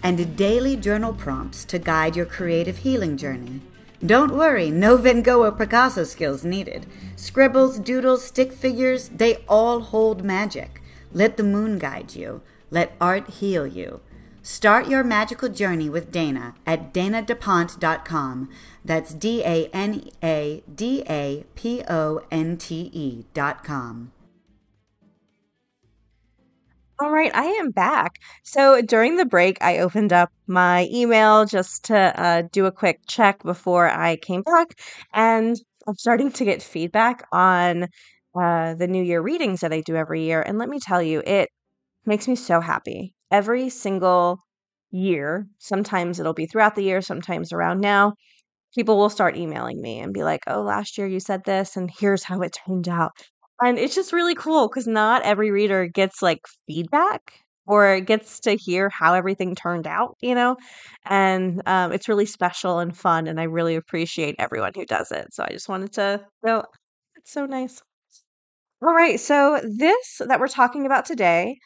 and 0.00 0.36
daily 0.36 0.76
journal 0.76 1.12
prompts 1.12 1.64
to 1.64 1.80
guide 1.80 2.14
your 2.14 2.24
creative 2.24 2.76
healing 2.76 3.16
journey. 3.16 3.62
Don't 4.06 4.36
worry, 4.36 4.70
no 4.70 4.96
Van 4.96 5.22
Gogh 5.22 5.42
or 5.42 5.50
Picasso 5.50 6.04
skills 6.04 6.44
needed. 6.44 6.86
Scribbles, 7.16 7.80
doodles, 7.80 8.22
stick 8.22 8.52
figures, 8.52 9.08
they 9.08 9.38
all 9.48 9.80
hold 9.80 10.22
magic. 10.22 10.80
Let 11.12 11.36
the 11.36 11.42
moon 11.42 11.80
guide 11.80 12.14
you. 12.14 12.42
Let 12.70 12.94
art 13.00 13.28
heal 13.28 13.66
you. 13.66 14.02
Start 14.46 14.86
your 14.86 15.02
magical 15.02 15.48
journey 15.48 15.90
with 15.90 16.12
Dana 16.12 16.54
at 16.64 16.94
danadaponte.com. 16.94 18.48
That's 18.84 19.12
D 19.12 19.42
A 19.42 19.66
N 19.72 20.08
A 20.22 20.62
D 20.72 21.02
A 21.10 21.44
P 21.56 21.82
O 21.88 22.20
N 22.30 22.56
T 22.56 22.88
E.com. 22.92 24.12
All 27.00 27.10
right, 27.10 27.34
I 27.34 27.46
am 27.46 27.72
back. 27.72 28.20
So 28.44 28.80
during 28.82 29.16
the 29.16 29.24
break, 29.26 29.58
I 29.60 29.80
opened 29.80 30.12
up 30.12 30.30
my 30.46 30.88
email 30.92 31.44
just 31.44 31.86
to 31.86 31.96
uh, 31.96 32.42
do 32.52 32.66
a 32.66 32.72
quick 32.72 33.00
check 33.08 33.42
before 33.42 33.90
I 33.90 34.14
came 34.14 34.42
back, 34.42 34.78
and 35.12 35.60
I'm 35.88 35.96
starting 35.96 36.30
to 36.30 36.44
get 36.44 36.62
feedback 36.62 37.26
on 37.32 37.88
uh, 38.40 38.74
the 38.74 38.86
New 38.86 39.02
Year 39.02 39.20
readings 39.20 39.62
that 39.62 39.72
I 39.72 39.80
do 39.80 39.96
every 39.96 40.22
year. 40.22 40.40
And 40.40 40.56
let 40.56 40.68
me 40.68 40.78
tell 40.78 41.02
you, 41.02 41.20
it 41.26 41.48
makes 42.04 42.28
me 42.28 42.36
so 42.36 42.60
happy. 42.60 43.15
Every 43.30 43.68
single 43.68 44.38
year, 44.90 45.46
sometimes 45.58 46.20
it'll 46.20 46.34
be 46.34 46.46
throughout 46.46 46.74
the 46.74 46.84
year, 46.84 47.00
sometimes 47.02 47.52
around 47.52 47.80
now, 47.80 48.14
people 48.74 48.96
will 48.98 49.10
start 49.10 49.36
emailing 49.36 49.80
me 49.80 49.98
and 50.00 50.12
be 50.12 50.22
like, 50.22 50.42
oh, 50.46 50.62
last 50.62 50.98
year 50.98 51.06
you 51.06 51.20
said 51.20 51.44
this, 51.44 51.76
and 51.76 51.90
here's 51.98 52.24
how 52.24 52.40
it 52.42 52.56
turned 52.66 52.88
out. 52.88 53.12
And 53.62 53.78
it's 53.78 53.94
just 53.94 54.12
really 54.12 54.34
cool 54.34 54.68
because 54.68 54.86
not 54.86 55.22
every 55.22 55.50
reader 55.50 55.86
gets 55.86 56.20
like 56.22 56.40
feedback 56.66 57.40
or 57.66 58.00
gets 58.00 58.38
to 58.40 58.52
hear 58.56 58.90
how 58.90 59.14
everything 59.14 59.54
turned 59.54 59.86
out, 59.86 60.16
you 60.20 60.34
know? 60.34 60.56
And 61.06 61.62
um, 61.66 61.92
it's 61.92 62.08
really 62.08 62.26
special 62.26 62.78
and 62.78 62.96
fun. 62.96 63.26
And 63.26 63.40
I 63.40 63.44
really 63.44 63.74
appreciate 63.74 64.36
everyone 64.38 64.72
who 64.74 64.84
does 64.84 65.10
it. 65.10 65.32
So 65.32 65.42
I 65.44 65.48
just 65.52 65.68
wanted 65.68 65.92
to 65.94 66.24
go, 66.44 66.64
it's 67.16 67.32
so 67.32 67.46
nice. 67.46 67.82
All 68.82 68.94
right. 68.94 69.18
So 69.18 69.60
this 69.64 70.20
that 70.26 70.38
we're 70.38 70.48
talking 70.48 70.86
about 70.86 71.06
today 71.06 71.56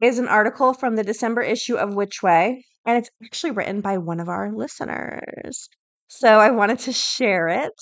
is 0.00 0.18
an 0.18 0.28
article 0.28 0.74
from 0.74 0.96
the 0.96 1.04
December 1.04 1.42
issue 1.42 1.76
of 1.76 1.94
Witch 1.94 2.22
Way, 2.22 2.64
and 2.84 2.98
it's 2.98 3.10
actually 3.24 3.52
written 3.52 3.80
by 3.80 3.98
one 3.98 4.20
of 4.20 4.28
our 4.28 4.52
listeners. 4.52 5.68
So 6.08 6.38
I 6.38 6.50
wanted 6.50 6.78
to 6.80 6.92
share 6.92 7.48
it 7.48 7.72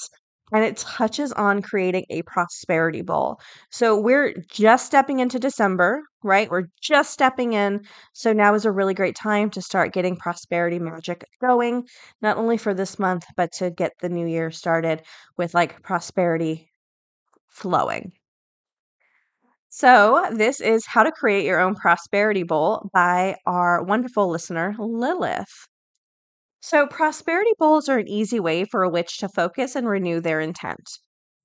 and 0.53 0.65
it 0.65 0.77
touches 0.77 1.33
on 1.33 1.63
creating 1.63 2.05
a 2.11 2.23
prosperity 2.23 3.03
bowl. 3.03 3.41
So 3.71 3.99
we're 3.99 4.35
just 4.49 4.87
stepping 4.87 5.19
into 5.21 5.39
December, 5.39 6.03
right? 6.23 6.51
We're 6.51 6.69
just 6.81 7.13
stepping 7.13 7.55
in. 7.55 7.85
So 8.13 8.33
now 8.33 8.55
is 8.55 8.65
a 8.65 8.73
really 8.73 8.95
great 8.95 9.17
time 9.17 9.51
to 9.51 9.63
start 9.63 9.93
getting 9.93 10.17
prosperity 10.17 10.79
magic 10.79 11.25
going, 11.41 11.85
not 12.23 12.37
only 12.37 12.57
for 12.57 12.75
this 12.75 12.99
month, 12.99 13.25
but 13.37 13.53
to 13.55 13.71
get 13.71 13.93
the 14.01 14.09
new 14.09 14.27
year 14.27 14.51
started 14.51 15.03
with 15.37 15.55
like 15.55 15.83
prosperity 15.83 16.69
flowing. 17.49 18.13
So, 19.77 20.29
this 20.31 20.61
is 20.61 20.87
How 20.87 21.03
to 21.03 21.11
Create 21.11 21.45
Your 21.45 21.59
Own 21.59 21.75
Prosperity 21.75 22.45
Bowl 22.45 22.89
by 22.95 23.35
our 23.45 23.83
wonderful 23.83 24.31
listener, 24.31 24.77
Lilith. 24.79 25.67
So, 26.61 26.87
prosperity 26.87 27.51
bowls 27.59 27.89
are 27.89 27.99
an 27.99 28.07
easy 28.07 28.39
way 28.39 28.67
for 28.67 28.85
a 28.85 28.89
witch 28.89 29.19
to 29.19 29.29
focus 29.29 29.75
and 29.75 29.89
renew 29.89 30.21
their 30.21 30.39
intent. 30.39 30.89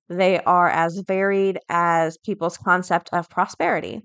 They 0.08 0.38
are 0.44 0.68
as 0.68 1.02
varied 1.08 1.58
as 1.68 2.18
people's 2.24 2.56
concept 2.56 3.10
of 3.12 3.28
prosperity. 3.28 4.02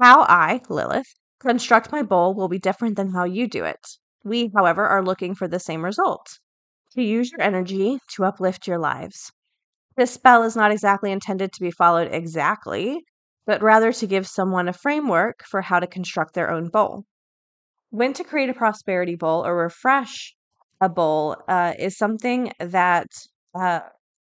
How 0.00 0.22
I, 0.22 0.62
Lilith, 0.70 1.12
construct 1.38 1.92
my 1.92 2.02
bowl 2.02 2.32
will 2.34 2.48
be 2.48 2.58
different 2.58 2.96
than 2.96 3.12
how 3.12 3.24
you 3.24 3.46
do 3.46 3.64
it. 3.66 3.86
We, 4.24 4.52
however, 4.56 4.86
are 4.86 5.04
looking 5.04 5.34
for 5.34 5.48
the 5.48 5.60
same 5.60 5.84
result 5.84 6.38
to 6.92 7.02
use 7.02 7.30
your 7.30 7.42
energy 7.42 7.98
to 8.14 8.24
uplift 8.24 8.66
your 8.66 8.78
lives. 8.78 9.32
This 9.98 10.12
spell 10.12 10.44
is 10.44 10.56
not 10.56 10.72
exactly 10.72 11.12
intended 11.12 11.52
to 11.52 11.60
be 11.60 11.70
followed 11.70 12.08
exactly, 12.10 13.02
but 13.46 13.62
rather 13.62 13.92
to 13.92 14.06
give 14.06 14.26
someone 14.26 14.68
a 14.68 14.72
framework 14.72 15.44
for 15.44 15.62
how 15.62 15.80
to 15.80 15.86
construct 15.86 16.34
their 16.34 16.50
own 16.50 16.68
bowl 16.68 17.04
when 17.94 18.12
to 18.12 18.24
create 18.24 18.50
a 18.50 18.54
prosperity 18.54 19.14
bowl 19.14 19.46
or 19.46 19.56
refresh 19.56 20.34
a 20.80 20.88
bowl 20.88 21.36
uh, 21.46 21.74
is 21.78 21.96
something 21.96 22.50
that 22.58 23.06
uh, 23.54 23.78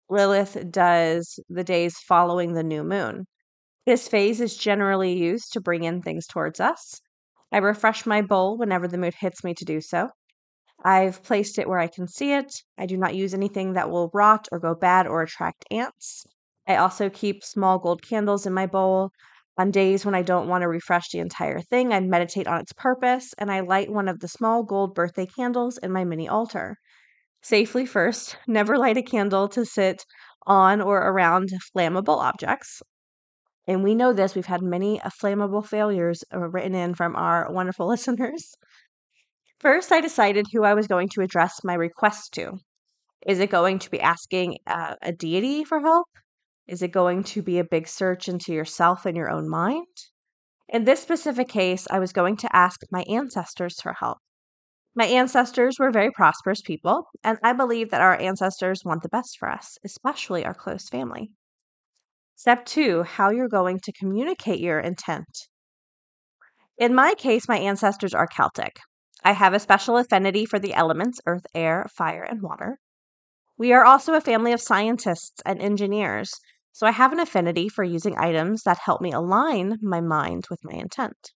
Lilith 0.10 0.72
does 0.72 1.42
the 1.50 1.66
days 1.66 1.98
following 1.98 2.54
the 2.54 2.64
new 2.64 2.86
moon. 2.86 3.26
This 3.86 4.08
phase 4.08 4.40
is 4.40 4.56
generally 4.56 5.12
used 5.12 5.52
to 5.52 5.60
bring 5.60 5.84
in 5.84 6.02
things 6.02 6.26
towards 6.26 6.62
us. 6.62 7.02
I 7.52 7.58
refresh 7.58 8.06
my 8.06 8.22
bowl 8.22 8.58
whenever 8.58 8.88
the 8.88 8.98
mood 8.98 9.16
hits 9.20 9.44
me 9.44 9.54
to 9.56 9.66
do 9.66 9.82
so. 9.82 10.08
I've 10.86 11.22
placed 11.22 11.60
it 11.60 11.68
where 11.68 11.80
I 11.80 11.88
can 11.88 12.08
see 12.08 12.32
it. 12.32 12.64
I 12.78 12.86
do 12.86 12.96
not 12.96 13.14
use 13.14 13.34
anything 13.34 13.74
that 13.74 13.90
will 13.90 14.10
rot 14.14 14.48
or 14.54 14.60
go 14.60 14.74
bad 14.74 15.06
or 15.06 15.22
attract 15.22 15.66
ants. 15.70 16.26
I 16.70 16.76
also 16.76 17.10
keep 17.10 17.44
small 17.44 17.80
gold 17.80 18.04
candles 18.04 18.46
in 18.46 18.54
my 18.54 18.68
bowl. 18.68 19.10
On 19.58 19.72
days 19.72 20.06
when 20.06 20.14
I 20.14 20.22
don't 20.22 20.48
want 20.48 20.62
to 20.62 20.70
refresh 20.70 21.10
the 21.10 21.20
entire 21.20 21.60
thing, 21.60 21.92
I 21.92 22.00
meditate 22.00 22.48
on 22.48 22.62
its 22.62 22.72
purpose 22.74 23.34
and 23.40 23.52
I 23.52 23.62
light 23.62 23.92
one 23.92 24.08
of 24.08 24.20
the 24.20 24.28
small 24.28 24.64
gold 24.64 24.94
birthday 24.94 25.26
candles 25.26 25.80
in 25.80 25.92
my 25.92 26.06
mini 26.06 26.30
altar. 26.30 26.78
Safely 27.42 27.88
first, 27.88 28.38
never 28.48 28.78
light 28.78 28.98
a 28.98 29.02
candle 29.02 29.50
to 29.50 29.66
sit 29.66 30.06
on 30.46 30.80
or 30.80 31.00
around 31.00 31.50
flammable 31.76 32.20
objects. 32.20 32.84
And 33.68 33.84
we 33.84 33.96
know 33.96 34.14
this, 34.14 34.36
we've 34.36 34.46
had 34.46 34.62
many 34.62 35.02
uh, 35.02 35.10
flammable 35.10 35.66
failures 35.66 36.24
uh, 36.34 36.40
written 36.40 36.76
in 36.76 36.94
from 36.94 37.16
our 37.16 37.52
wonderful 37.52 37.88
listeners. 37.88 38.56
First, 39.60 39.92
I 39.92 40.02
decided 40.02 40.46
who 40.54 40.64
I 40.64 40.76
was 40.76 40.88
going 40.88 41.10
to 41.16 41.22
address 41.22 41.64
my 41.64 41.74
request 41.74 42.34
to. 42.36 42.60
Is 43.26 43.40
it 43.40 43.50
going 43.50 43.80
to 43.80 43.90
be 43.90 44.00
asking 44.00 44.60
uh, 44.68 44.96
a 45.02 45.12
deity 45.12 45.64
for 45.64 45.82
help? 45.82 46.08
Is 46.70 46.84
it 46.84 46.92
going 46.92 47.24
to 47.24 47.42
be 47.42 47.58
a 47.58 47.64
big 47.64 47.88
search 47.88 48.28
into 48.28 48.54
yourself 48.54 49.08
and 49.08 49.18
your 49.18 49.32
own 49.32 49.50
mind? 49.50 49.88
In 50.68 50.84
this 50.84 51.02
specific 51.02 51.50
case, 51.50 51.88
I 51.90 51.98
was 51.98 52.14
going 52.14 52.38
to 52.38 52.56
ask 52.56 52.82
my 52.92 53.02
ancestors 53.10 53.82
for 53.82 53.94
help. 53.94 54.20
My 54.94 55.06
ancestors 55.06 55.78
were 55.80 55.90
very 55.90 56.12
prosperous 56.12 56.62
people, 56.62 57.06
and 57.24 57.40
I 57.42 57.54
believe 57.54 57.90
that 57.90 58.02
our 58.02 58.16
ancestors 58.22 58.86
want 58.86 59.02
the 59.02 59.10
best 59.10 59.40
for 59.40 59.50
us, 59.50 59.80
especially 59.84 60.46
our 60.46 60.54
close 60.54 60.88
family. 60.88 61.32
Step 62.36 62.68
two 62.68 63.02
how 63.02 63.32
you're 63.32 63.50
going 63.50 63.80
to 63.80 63.92
communicate 63.92 64.60
your 64.60 64.80
intent. 64.80 65.48
In 66.78 66.94
my 66.94 67.16
case, 67.16 67.48
my 67.48 67.58
ancestors 67.58 68.14
are 68.14 68.28
Celtic. 68.28 68.78
I 69.24 69.32
have 69.32 69.56
a 69.56 69.60
special 69.60 69.98
affinity 69.98 70.46
for 70.46 70.60
the 70.60 70.76
elements 70.76 71.20
earth, 71.26 71.48
air, 71.56 71.88
fire, 71.98 72.22
and 72.22 72.44
water. 72.44 72.78
We 73.58 73.74
are 73.74 73.84
also 73.84 74.14
a 74.14 74.22
family 74.22 74.54
of 74.54 74.62
scientists 74.62 75.42
and 75.48 75.60
engineers 75.60 76.32
so 76.72 76.88
I 76.88 76.92
have 76.92 77.12
an 77.14 77.20
affinity 77.20 77.70
for 77.70 77.84
using 77.84 78.18
items 78.18 78.64
that 78.64 78.80
help 78.80 79.02
me 79.02 79.12
align 79.12 79.78
my 79.82 80.02
mind 80.02 80.46
with 80.50 80.60
my 80.64 80.74
intent. 80.74 81.32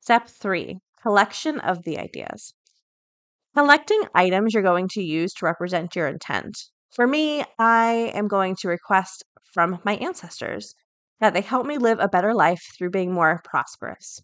Step 0.00 0.28
three 0.28 0.78
collection 1.02 1.60
of 1.60 1.84
the 1.84 1.98
ideas. 1.98 2.54
Collecting 3.54 4.02
items 4.14 4.54
you're 4.54 4.62
going 4.62 4.88
to 4.88 5.02
use 5.02 5.32
to 5.34 5.46
represent 5.46 5.96
your 5.96 6.08
intent. 6.08 6.56
For 6.90 7.06
me, 7.06 7.44
I 7.58 8.12
am 8.14 8.28
going 8.28 8.56
to 8.56 8.68
request 8.68 9.24
from 9.52 9.80
my 9.84 9.96
ancestors 9.96 10.74
that 11.20 11.34
they 11.34 11.40
help 11.40 11.66
me 11.66 11.78
live 11.78 11.98
a 11.98 12.08
better 12.08 12.34
life 12.34 12.62
through 12.76 12.90
being 12.90 13.12
more 13.12 13.40
prosperous. 13.44 14.20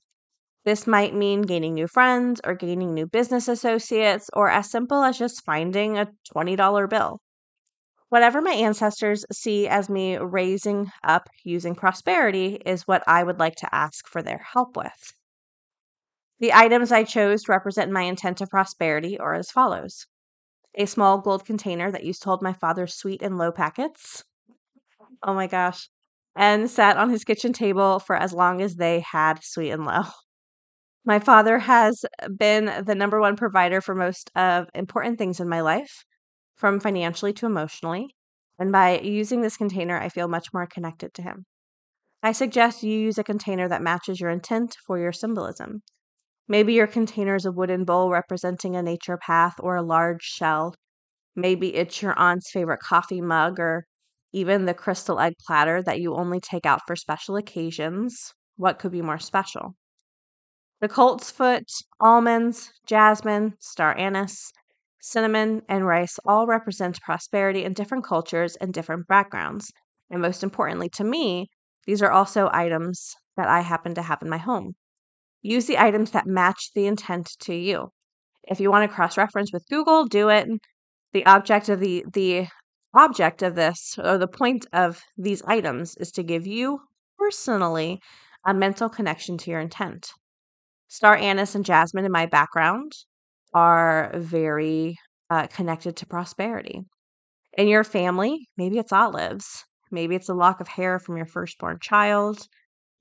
This 0.64 0.86
might 0.86 1.14
mean 1.14 1.42
gaining 1.42 1.74
new 1.74 1.88
friends 1.88 2.40
or 2.44 2.54
gaining 2.54 2.94
new 2.94 3.06
business 3.06 3.48
associates, 3.48 4.28
or 4.32 4.48
as 4.48 4.70
simple 4.70 5.02
as 5.02 5.18
just 5.18 5.44
finding 5.44 5.98
a 5.98 6.08
$20 6.34 6.86
bill. 6.86 7.20
Whatever 8.12 8.42
my 8.42 8.52
ancestors 8.52 9.24
see 9.32 9.66
as 9.66 9.88
me 9.88 10.18
raising 10.18 10.92
up 11.02 11.30
using 11.44 11.74
prosperity 11.74 12.60
is 12.66 12.86
what 12.86 13.02
I 13.06 13.22
would 13.22 13.38
like 13.38 13.54
to 13.56 13.74
ask 13.74 14.06
for 14.06 14.20
their 14.20 14.44
help 14.52 14.76
with. 14.76 15.14
The 16.38 16.52
items 16.52 16.92
I 16.92 17.04
chose 17.04 17.44
to 17.44 17.52
represent 17.52 17.90
my 17.90 18.02
intent 18.02 18.42
of 18.42 18.50
prosperity 18.50 19.18
are 19.18 19.32
as 19.32 19.50
follows 19.50 20.04
a 20.74 20.84
small 20.84 21.22
gold 21.22 21.46
container 21.46 21.90
that 21.90 22.04
used 22.04 22.20
to 22.24 22.28
hold 22.28 22.42
my 22.42 22.52
father's 22.52 22.92
sweet 22.92 23.22
and 23.22 23.38
low 23.38 23.50
packets. 23.50 24.24
Oh 25.22 25.32
my 25.32 25.46
gosh. 25.46 25.88
And 26.36 26.68
sat 26.68 26.98
on 26.98 27.08
his 27.08 27.24
kitchen 27.24 27.54
table 27.54 27.98
for 27.98 28.14
as 28.14 28.34
long 28.34 28.60
as 28.60 28.76
they 28.76 29.00
had 29.00 29.42
sweet 29.42 29.70
and 29.70 29.86
low. 29.86 30.02
My 31.06 31.18
father 31.18 31.60
has 31.60 32.04
been 32.36 32.84
the 32.84 32.94
number 32.94 33.22
one 33.22 33.36
provider 33.36 33.80
for 33.80 33.94
most 33.94 34.30
of 34.36 34.68
important 34.74 35.16
things 35.16 35.40
in 35.40 35.48
my 35.48 35.62
life 35.62 36.04
from 36.62 36.78
financially 36.78 37.32
to 37.32 37.44
emotionally. 37.44 38.14
And 38.56 38.70
by 38.70 39.00
using 39.00 39.42
this 39.42 39.56
container, 39.56 39.98
I 39.98 40.08
feel 40.08 40.28
much 40.28 40.46
more 40.54 40.64
connected 40.64 41.12
to 41.14 41.22
him. 41.22 41.44
I 42.22 42.30
suggest 42.30 42.84
you 42.84 42.96
use 42.96 43.18
a 43.18 43.24
container 43.24 43.68
that 43.68 43.82
matches 43.82 44.20
your 44.20 44.30
intent 44.30 44.76
for 44.86 44.96
your 44.96 45.12
symbolism. 45.12 45.82
Maybe 46.46 46.74
your 46.74 46.86
container 46.86 47.34
is 47.34 47.44
a 47.44 47.50
wooden 47.50 47.84
bowl 47.84 48.10
representing 48.10 48.76
a 48.76 48.82
nature 48.82 49.18
path 49.18 49.54
or 49.58 49.74
a 49.74 49.82
large 49.82 50.22
shell. 50.22 50.76
Maybe 51.34 51.74
it's 51.74 52.00
your 52.00 52.16
aunt's 52.16 52.52
favorite 52.52 52.78
coffee 52.78 53.20
mug 53.20 53.58
or 53.58 53.84
even 54.32 54.64
the 54.64 54.72
crystal 54.72 55.18
egg 55.18 55.32
platter 55.44 55.82
that 55.82 56.00
you 56.00 56.14
only 56.14 56.38
take 56.38 56.64
out 56.64 56.82
for 56.86 56.94
special 56.94 57.34
occasions. 57.34 58.34
What 58.54 58.78
could 58.78 58.92
be 58.92 59.02
more 59.02 59.18
special? 59.18 59.74
The 60.80 60.88
colt's 60.88 61.28
foot, 61.28 61.68
almonds, 61.98 62.70
jasmine, 62.86 63.54
star 63.58 63.98
anise, 63.98 64.52
cinnamon, 65.02 65.62
and 65.68 65.86
rice 65.86 66.18
all 66.24 66.46
represent 66.46 67.02
prosperity 67.02 67.64
in 67.64 67.74
different 67.74 68.04
cultures 68.04 68.56
and 68.56 68.72
different 68.72 69.06
backgrounds. 69.08 69.72
And 70.08 70.22
most 70.22 70.42
importantly 70.42 70.88
to 70.90 71.04
me, 71.04 71.48
these 71.86 72.00
are 72.00 72.10
also 72.10 72.48
items 72.52 73.16
that 73.36 73.48
I 73.48 73.60
happen 73.60 73.94
to 73.96 74.02
have 74.02 74.22
in 74.22 74.30
my 74.30 74.38
home. 74.38 74.74
Use 75.42 75.66
the 75.66 75.78
items 75.78 76.12
that 76.12 76.26
match 76.26 76.70
the 76.74 76.86
intent 76.86 77.36
to 77.40 77.54
you. 77.54 77.88
If 78.44 78.60
you 78.60 78.70
want 78.70 78.88
to 78.88 78.94
cross 78.94 79.16
reference 79.16 79.52
with 79.52 79.68
Google, 79.68 80.06
do 80.06 80.28
it. 80.28 80.48
The 81.12 81.26
object 81.26 81.68
of 81.68 81.80
the 81.80 82.04
the 82.12 82.46
object 82.94 83.42
of 83.42 83.54
this 83.56 83.98
or 83.98 84.18
the 84.18 84.28
point 84.28 84.66
of 84.72 85.00
these 85.16 85.42
items 85.42 85.96
is 85.96 86.12
to 86.12 86.22
give 86.22 86.46
you 86.46 86.80
personally 87.18 88.00
a 88.46 88.54
mental 88.54 88.88
connection 88.88 89.36
to 89.38 89.50
your 89.50 89.60
intent. 89.60 90.12
Star 90.88 91.16
anise 91.16 91.54
and 91.54 91.64
jasmine 91.64 92.04
in 92.04 92.12
my 92.12 92.26
background 92.26 92.92
are 93.54 94.12
very 94.14 94.96
uh, 95.30 95.46
connected 95.48 95.96
to 95.96 96.06
prosperity. 96.06 96.82
In 97.56 97.68
your 97.68 97.84
family, 97.84 98.48
maybe 98.56 98.78
it's 98.78 98.92
olives, 98.92 99.64
maybe 99.90 100.14
it's 100.14 100.28
a 100.28 100.34
lock 100.34 100.60
of 100.60 100.68
hair 100.68 100.98
from 100.98 101.16
your 101.16 101.26
firstborn 101.26 101.78
child. 101.80 102.46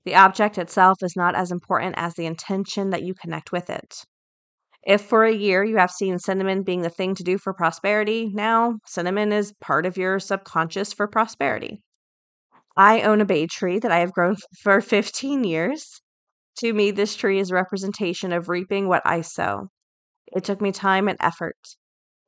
The 0.04 0.14
object 0.14 0.58
itself 0.58 0.98
is 1.02 1.16
not 1.16 1.34
as 1.34 1.50
important 1.50 1.94
as 1.96 2.14
the 2.14 2.26
intention 2.26 2.90
that 2.90 3.02
you 3.02 3.14
connect 3.14 3.52
with 3.52 3.70
it. 3.70 4.04
If 4.84 5.02
for 5.02 5.24
a 5.24 5.32
year 5.32 5.62
you 5.62 5.76
have 5.76 5.90
seen 5.90 6.18
cinnamon 6.18 6.64
being 6.64 6.82
the 6.82 6.90
thing 6.90 7.14
to 7.14 7.22
do 7.22 7.38
for 7.38 7.54
prosperity, 7.54 8.30
now 8.32 8.78
cinnamon 8.86 9.32
is 9.32 9.54
part 9.60 9.86
of 9.86 9.96
your 9.96 10.18
subconscious 10.18 10.92
for 10.92 11.06
prosperity. 11.06 11.82
I 12.76 13.02
own 13.02 13.20
a 13.20 13.24
bay 13.24 13.46
tree 13.46 13.78
that 13.78 13.92
I 13.92 13.98
have 13.98 14.12
grown 14.12 14.36
for 14.62 14.80
15 14.80 15.44
years. 15.44 16.00
To 16.58 16.72
me, 16.72 16.90
this 16.90 17.16
tree 17.16 17.38
is 17.38 17.50
a 17.50 17.54
representation 17.54 18.32
of 18.32 18.48
reaping 18.48 18.88
what 18.88 19.02
I 19.04 19.20
sow. 19.22 19.68
It 20.34 20.44
took 20.44 20.60
me 20.60 20.72
time 20.72 21.08
and 21.08 21.18
effort. 21.20 21.56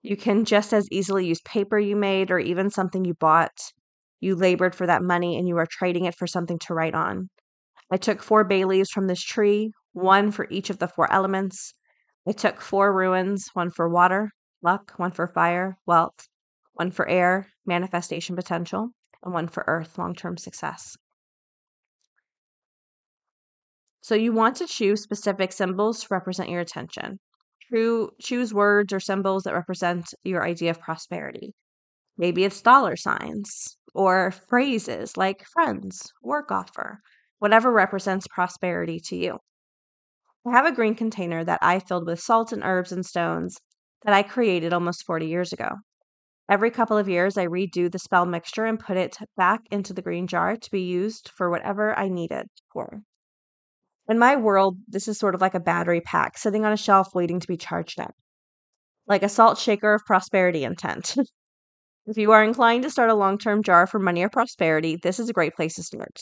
You 0.02 0.16
can 0.16 0.44
just 0.44 0.72
as 0.72 0.88
easily 0.92 1.26
use 1.26 1.40
paper 1.42 1.78
you 1.78 1.96
made 1.96 2.30
or 2.30 2.38
even 2.38 2.70
something 2.70 3.04
you 3.04 3.14
bought. 3.14 3.72
You 4.20 4.36
labored 4.36 4.74
for 4.74 4.86
that 4.86 5.02
money 5.02 5.36
and 5.36 5.48
you 5.48 5.56
are 5.58 5.66
trading 5.66 6.04
it 6.04 6.14
for 6.14 6.26
something 6.26 6.58
to 6.60 6.74
write 6.74 6.94
on. 6.94 7.30
I 7.90 7.96
took 7.96 8.22
four 8.22 8.44
bay 8.44 8.64
leaves 8.64 8.90
from 8.90 9.06
this 9.06 9.22
tree, 9.22 9.72
one 9.92 10.30
for 10.30 10.46
each 10.50 10.70
of 10.70 10.78
the 10.78 10.88
four 10.88 11.10
elements. 11.12 11.74
I 12.28 12.32
took 12.32 12.60
four 12.60 12.92
runes 12.92 13.48
one 13.54 13.70
for 13.70 13.88
water, 13.88 14.32
luck, 14.62 14.92
one 14.96 15.12
for 15.12 15.26
fire, 15.28 15.78
wealth, 15.86 16.28
one 16.74 16.90
for 16.90 17.08
air, 17.08 17.48
manifestation 17.66 18.36
potential, 18.36 18.90
and 19.22 19.32
one 19.32 19.48
for 19.48 19.64
earth, 19.66 19.98
long 19.98 20.14
term 20.14 20.36
success. 20.36 20.96
So 24.02 24.14
you 24.14 24.32
want 24.32 24.56
to 24.58 24.66
choose 24.66 25.02
specific 25.02 25.50
symbols 25.52 26.02
to 26.02 26.08
represent 26.10 26.50
your 26.50 26.60
attention. 26.60 27.18
Choose 28.20 28.54
words 28.54 28.92
or 28.92 29.00
symbols 29.00 29.42
that 29.42 29.54
represent 29.54 30.06
your 30.22 30.46
idea 30.46 30.70
of 30.70 30.80
prosperity. 30.80 31.52
Maybe 32.16 32.44
it's 32.44 32.62
dollar 32.62 32.96
signs 32.96 33.76
or 33.94 34.30
phrases 34.30 35.16
like 35.16 35.44
friends, 35.52 36.12
work 36.22 36.52
offer, 36.52 37.00
whatever 37.38 37.72
represents 37.72 38.26
prosperity 38.28 39.00
to 39.06 39.16
you. 39.16 39.38
I 40.46 40.52
have 40.52 40.66
a 40.66 40.72
green 40.72 40.94
container 40.94 41.42
that 41.44 41.58
I 41.62 41.78
filled 41.80 42.06
with 42.06 42.20
salt 42.20 42.52
and 42.52 42.62
herbs 42.62 42.92
and 42.92 43.04
stones 43.04 43.56
that 44.04 44.14
I 44.14 44.22
created 44.22 44.72
almost 44.72 45.04
40 45.04 45.26
years 45.26 45.52
ago. 45.52 45.70
Every 46.48 46.70
couple 46.70 46.98
of 46.98 47.08
years, 47.08 47.38
I 47.38 47.46
redo 47.46 47.90
the 47.90 47.98
spell 47.98 48.26
mixture 48.26 48.66
and 48.66 48.78
put 48.78 48.98
it 48.98 49.16
back 49.36 49.62
into 49.70 49.94
the 49.94 50.02
green 50.02 50.26
jar 50.26 50.56
to 50.56 50.70
be 50.70 50.82
used 50.82 51.30
for 51.34 51.50
whatever 51.50 51.98
I 51.98 52.08
need 52.08 52.30
it 52.30 52.50
for. 52.72 53.00
In 54.06 54.18
my 54.18 54.36
world, 54.36 54.76
this 54.86 55.08
is 55.08 55.18
sort 55.18 55.34
of 55.34 55.40
like 55.40 55.54
a 55.54 55.60
battery 55.60 56.00
pack 56.00 56.36
sitting 56.36 56.64
on 56.64 56.72
a 56.72 56.76
shelf 56.76 57.14
waiting 57.14 57.40
to 57.40 57.48
be 57.48 57.56
charged 57.56 57.98
up, 57.98 58.14
like 59.06 59.22
a 59.22 59.28
salt 59.28 59.58
shaker 59.58 59.94
of 59.94 60.04
prosperity 60.04 60.62
intent. 60.62 61.16
if 62.06 62.18
you 62.18 62.30
are 62.32 62.44
inclined 62.44 62.82
to 62.82 62.90
start 62.90 63.08
a 63.08 63.14
long 63.14 63.38
term 63.38 63.62
jar 63.62 63.86
for 63.86 63.98
money 63.98 64.22
or 64.22 64.28
prosperity, 64.28 64.96
this 65.02 65.18
is 65.18 65.30
a 65.30 65.32
great 65.32 65.54
place 65.54 65.74
to 65.76 65.82
start. 65.82 66.20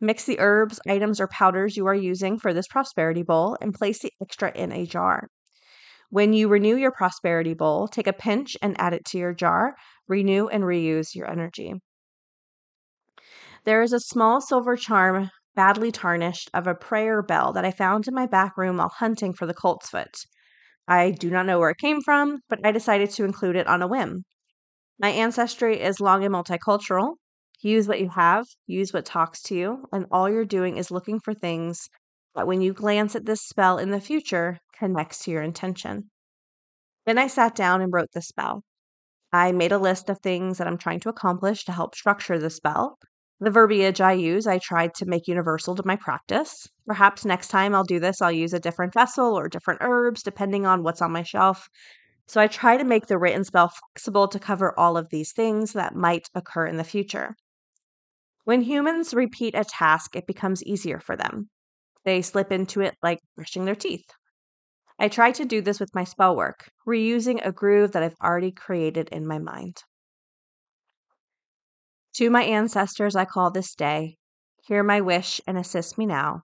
Mix 0.00 0.24
the 0.24 0.40
herbs, 0.40 0.80
items, 0.88 1.20
or 1.20 1.28
powders 1.28 1.76
you 1.76 1.86
are 1.86 1.94
using 1.94 2.38
for 2.38 2.54
this 2.54 2.66
prosperity 2.66 3.22
bowl 3.22 3.58
and 3.60 3.74
place 3.74 4.00
the 4.00 4.10
extra 4.20 4.50
in 4.56 4.72
a 4.72 4.86
jar. 4.86 5.28
When 6.08 6.32
you 6.32 6.48
renew 6.48 6.76
your 6.76 6.92
prosperity 6.92 7.54
bowl, 7.54 7.88
take 7.88 8.06
a 8.06 8.12
pinch 8.12 8.56
and 8.60 8.74
add 8.80 8.94
it 8.94 9.04
to 9.06 9.18
your 9.18 9.32
jar. 9.32 9.74
Renew 10.08 10.48
and 10.48 10.64
reuse 10.64 11.14
your 11.14 11.30
energy. 11.30 11.74
There 13.64 13.82
is 13.82 13.92
a 13.92 14.00
small 14.00 14.40
silver 14.40 14.76
charm 14.76 15.30
badly 15.54 15.92
tarnished, 15.92 16.50
of 16.54 16.66
a 16.66 16.74
prayer 16.74 17.22
bell 17.22 17.52
that 17.52 17.64
I 17.64 17.70
found 17.70 18.08
in 18.08 18.14
my 18.14 18.26
back 18.26 18.56
room 18.56 18.78
while 18.78 18.88
hunting 18.88 19.32
for 19.32 19.46
the 19.46 19.54
coltsfoot. 19.54 20.26
I 20.88 21.10
do 21.10 21.30
not 21.30 21.46
know 21.46 21.58
where 21.58 21.70
it 21.70 21.78
came 21.78 22.00
from, 22.00 22.40
but 22.48 22.64
I 22.64 22.72
decided 22.72 23.10
to 23.10 23.24
include 23.24 23.56
it 23.56 23.66
on 23.66 23.82
a 23.82 23.86
whim. 23.86 24.24
My 24.98 25.10
ancestry 25.10 25.80
is 25.80 26.00
long 26.00 26.24
and 26.24 26.34
multicultural. 26.34 27.14
Use 27.60 27.86
what 27.86 28.00
you 28.00 28.10
have, 28.10 28.46
use 28.66 28.92
what 28.92 29.04
talks 29.04 29.42
to 29.42 29.54
you, 29.54 29.84
and 29.92 30.06
all 30.10 30.28
you're 30.28 30.44
doing 30.44 30.76
is 30.76 30.90
looking 30.90 31.20
for 31.20 31.34
things 31.34 31.88
that 32.34 32.46
when 32.46 32.60
you 32.60 32.72
glance 32.72 33.14
at 33.14 33.26
this 33.26 33.42
spell 33.42 33.78
in 33.78 33.90
the 33.90 34.00
future 34.00 34.58
connects 34.76 35.24
to 35.24 35.30
your 35.30 35.42
intention. 35.42 36.10
Then 37.06 37.18
I 37.18 37.26
sat 37.26 37.54
down 37.54 37.80
and 37.80 37.92
wrote 37.92 38.10
the 38.12 38.22
spell. 38.22 38.64
I 39.32 39.52
made 39.52 39.72
a 39.72 39.78
list 39.78 40.08
of 40.08 40.20
things 40.20 40.58
that 40.58 40.66
I'm 40.66 40.78
trying 40.78 41.00
to 41.00 41.08
accomplish 41.08 41.64
to 41.64 41.72
help 41.72 41.94
structure 41.94 42.38
the 42.38 42.50
spell. 42.50 42.98
The 43.42 43.50
verbiage 43.50 44.00
I 44.00 44.12
use, 44.12 44.46
I 44.46 44.58
tried 44.58 44.94
to 44.94 45.04
make 45.04 45.26
universal 45.26 45.74
to 45.74 45.82
my 45.84 45.96
practice. 45.96 46.68
Perhaps 46.86 47.24
next 47.24 47.48
time 47.48 47.74
I'll 47.74 47.82
do 47.82 47.98
this, 47.98 48.22
I'll 48.22 48.30
use 48.30 48.52
a 48.52 48.60
different 48.60 48.94
vessel 48.94 49.36
or 49.36 49.48
different 49.48 49.80
herbs, 49.82 50.22
depending 50.22 50.64
on 50.64 50.84
what's 50.84 51.02
on 51.02 51.10
my 51.10 51.24
shelf. 51.24 51.68
So 52.28 52.40
I 52.40 52.46
try 52.46 52.76
to 52.76 52.84
make 52.84 53.08
the 53.08 53.18
written 53.18 53.42
spell 53.42 53.68
flexible 53.68 54.28
to 54.28 54.38
cover 54.38 54.78
all 54.78 54.96
of 54.96 55.08
these 55.10 55.32
things 55.32 55.72
that 55.72 55.96
might 55.96 56.28
occur 56.36 56.68
in 56.68 56.76
the 56.76 56.84
future. 56.84 57.34
When 58.44 58.60
humans 58.60 59.12
repeat 59.12 59.56
a 59.56 59.64
task, 59.64 60.14
it 60.14 60.28
becomes 60.28 60.62
easier 60.62 61.00
for 61.00 61.16
them. 61.16 61.50
They 62.04 62.22
slip 62.22 62.52
into 62.52 62.80
it 62.80 62.94
like 63.02 63.18
brushing 63.34 63.64
their 63.64 63.74
teeth. 63.74 64.08
I 65.00 65.08
try 65.08 65.32
to 65.32 65.44
do 65.44 65.60
this 65.60 65.80
with 65.80 65.96
my 65.96 66.04
spell 66.04 66.36
work, 66.36 66.70
reusing 66.86 67.44
a 67.44 67.50
groove 67.50 67.90
that 67.90 68.04
I've 68.04 68.14
already 68.22 68.52
created 68.52 69.08
in 69.08 69.26
my 69.26 69.40
mind. 69.40 69.82
To 72.16 72.28
my 72.28 72.42
ancestors, 72.42 73.16
I 73.16 73.24
call 73.24 73.50
this 73.50 73.74
day. 73.74 74.18
Hear 74.64 74.82
my 74.82 75.00
wish 75.00 75.40
and 75.46 75.56
assist 75.56 75.96
me 75.96 76.04
now 76.04 76.42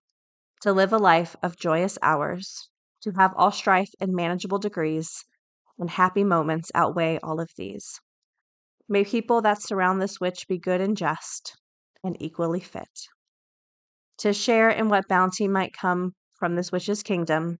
to 0.63 0.73
live 0.73 0.93
a 0.93 0.99
life 0.99 1.37
of 1.43 1.59
joyous 1.59 1.99
hours, 2.03 2.69
to 3.03 3.13
have 3.13 3.35
all 3.37 3.53
strife 3.53 3.91
in 4.01 4.15
manageable 4.15 4.59
degrees, 4.59 5.25
and 5.79 5.91
happy 5.91 6.25
moments 6.25 6.73
outweigh 6.75 7.19
all 7.23 7.39
of 7.39 7.51
these. 7.57 8.01
May 8.89 9.05
people 9.05 9.43
that 9.43 9.63
surround 9.63 10.01
this 10.01 10.19
witch 10.19 10.49
be 10.49 10.59
good 10.59 10.81
and 10.81 10.97
just, 10.97 11.57
and 12.03 12.17
equally 12.21 12.61
fit. 12.61 12.89
To 14.19 14.33
share 14.33 14.71
in 14.71 14.89
what 14.89 15.07
bounty 15.07 15.47
might 15.47 15.75
come 15.75 16.15
from 16.35 16.57
this 16.57 16.73
witch's 16.73 17.03
kingdom, 17.03 17.59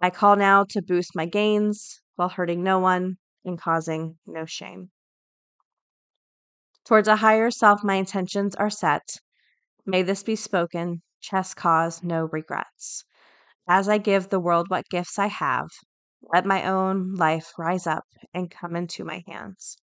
I 0.00 0.08
call 0.08 0.36
now 0.36 0.64
to 0.70 0.82
boost 0.82 1.10
my 1.14 1.26
gains 1.26 2.00
while 2.16 2.30
hurting 2.30 2.62
no 2.62 2.78
one 2.78 3.18
and 3.44 3.60
causing 3.60 4.18
no 4.26 4.46
shame. 4.46 4.90
Towards 6.84 7.08
a 7.08 7.16
higher 7.16 7.50
self, 7.50 7.82
my 7.82 7.94
intentions 7.94 8.54
are 8.56 8.68
set. 8.68 9.16
May 9.86 10.02
this 10.02 10.22
be 10.22 10.36
spoken, 10.36 11.02
chess 11.20 11.54
cause 11.54 12.02
no 12.02 12.26
regrets. 12.32 13.04
As 13.68 13.88
I 13.88 13.98
give 13.98 14.30
the 14.30 14.40
world 14.40 14.70
what 14.70 14.88
gifts 14.90 15.18
I 15.18 15.28
have, 15.28 15.68
let 16.22 16.46
my 16.46 16.66
own 16.66 17.14
life 17.14 17.52
rise 17.58 17.86
up 17.86 18.06
and 18.34 18.50
come 18.50 18.76
into 18.76 19.04
my 19.04 19.24
hands. 19.26 19.78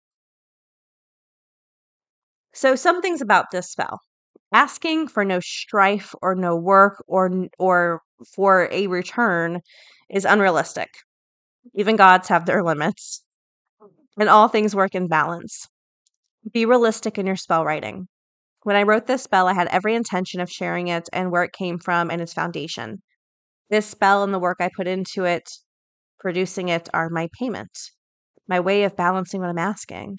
So, 2.52 2.74
some 2.74 3.02
things 3.02 3.20
about 3.20 3.50
this 3.52 3.70
spell 3.70 4.00
asking 4.52 5.08
for 5.08 5.24
no 5.24 5.38
strife 5.40 6.14
or 6.22 6.34
no 6.34 6.56
work 6.56 7.04
or, 7.06 7.48
or 7.58 8.02
for 8.34 8.68
a 8.72 8.86
return 8.88 9.60
is 10.10 10.24
unrealistic. 10.24 10.90
Even 11.74 11.96
gods 11.96 12.28
have 12.28 12.46
their 12.46 12.62
limits, 12.62 13.24
and 14.18 14.28
all 14.28 14.48
things 14.48 14.74
work 14.74 14.94
in 14.94 15.08
balance. 15.08 15.68
Be 16.52 16.64
realistic 16.64 17.18
in 17.18 17.26
your 17.26 17.36
spell 17.36 17.64
writing. 17.64 18.08
When 18.62 18.76
I 18.76 18.82
wrote 18.82 19.06
this 19.06 19.22
spell, 19.22 19.48
I 19.48 19.54
had 19.54 19.68
every 19.68 19.94
intention 19.94 20.40
of 20.40 20.50
sharing 20.50 20.88
it 20.88 21.08
and 21.12 21.30
where 21.30 21.42
it 21.42 21.52
came 21.52 21.78
from 21.78 22.10
and 22.10 22.20
its 22.22 22.32
foundation. 22.32 23.02
This 23.70 23.86
spell 23.86 24.22
and 24.22 24.32
the 24.32 24.38
work 24.38 24.58
I 24.60 24.70
put 24.76 24.86
into 24.86 25.24
it, 25.24 25.48
producing 26.20 26.68
it, 26.68 26.88
are 26.94 27.10
my 27.10 27.28
payment, 27.38 27.70
my 28.48 28.60
way 28.60 28.84
of 28.84 28.96
balancing 28.96 29.40
what 29.40 29.50
I'm 29.50 29.58
asking. 29.58 30.18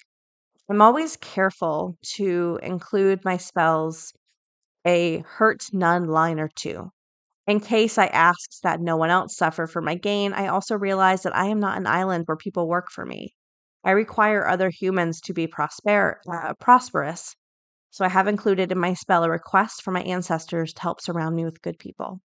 I'm 0.70 0.82
always 0.82 1.16
careful 1.16 1.96
to 2.16 2.58
include 2.62 3.24
my 3.24 3.38
spells 3.38 4.12
a 4.86 5.24
hurt 5.26 5.64
none 5.72 6.06
line 6.06 6.38
or 6.38 6.50
two. 6.54 6.90
In 7.46 7.60
case 7.60 7.96
I 7.96 8.06
ask 8.06 8.60
that 8.62 8.80
no 8.80 8.96
one 8.96 9.10
else 9.10 9.34
suffer 9.36 9.66
for 9.66 9.80
my 9.80 9.94
gain, 9.94 10.34
I 10.34 10.48
also 10.48 10.76
realize 10.76 11.22
that 11.22 11.34
I 11.34 11.46
am 11.46 11.60
not 11.60 11.78
an 11.78 11.86
island 11.86 12.24
where 12.26 12.36
people 12.36 12.68
work 12.68 12.90
for 12.90 13.06
me. 13.06 13.34
I 13.84 13.92
require 13.92 14.46
other 14.46 14.70
humans 14.70 15.20
to 15.22 15.34
be 15.34 15.46
prosper, 15.48 16.20
uh, 16.30 16.54
prosperous. 16.60 17.34
So 17.90 18.04
I 18.04 18.08
have 18.08 18.28
included 18.28 18.72
in 18.72 18.78
my 18.78 18.94
spell 18.94 19.24
a 19.24 19.30
request 19.30 19.82
for 19.82 19.92
my 19.92 20.02
ancestors 20.02 20.72
to 20.74 20.82
help 20.82 21.00
surround 21.00 21.36
me 21.36 21.44
with 21.44 21.62
good 21.62 21.78
people. 21.78 22.20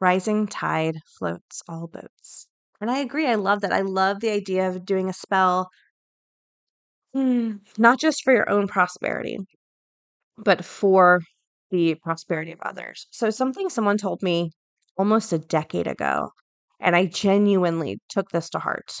Rising 0.00 0.46
tide 0.48 0.96
floats 1.18 1.62
all 1.66 1.86
boats. 1.86 2.46
And 2.80 2.90
I 2.90 2.98
agree. 2.98 3.26
I 3.26 3.36
love 3.36 3.62
that. 3.62 3.72
I 3.72 3.80
love 3.80 4.20
the 4.20 4.28
idea 4.30 4.68
of 4.68 4.84
doing 4.84 5.08
a 5.08 5.14
spell, 5.14 5.70
mm, 7.16 7.60
not 7.78 7.98
just 8.00 8.22
for 8.24 8.32
your 8.32 8.48
own 8.50 8.68
prosperity, 8.68 9.38
but 10.38 10.64
for 10.64 11.20
the 11.70 11.94
prosperity 11.96 12.52
of 12.52 12.60
others. 12.62 13.06
So, 13.10 13.30
something 13.30 13.68
someone 13.70 13.98
told 13.98 14.22
me 14.22 14.52
almost 14.98 15.32
a 15.32 15.38
decade 15.38 15.86
ago. 15.86 16.30
And 16.80 16.96
I 16.96 17.06
genuinely 17.06 17.98
took 18.08 18.30
this 18.30 18.50
to 18.50 18.58
heart. 18.58 18.92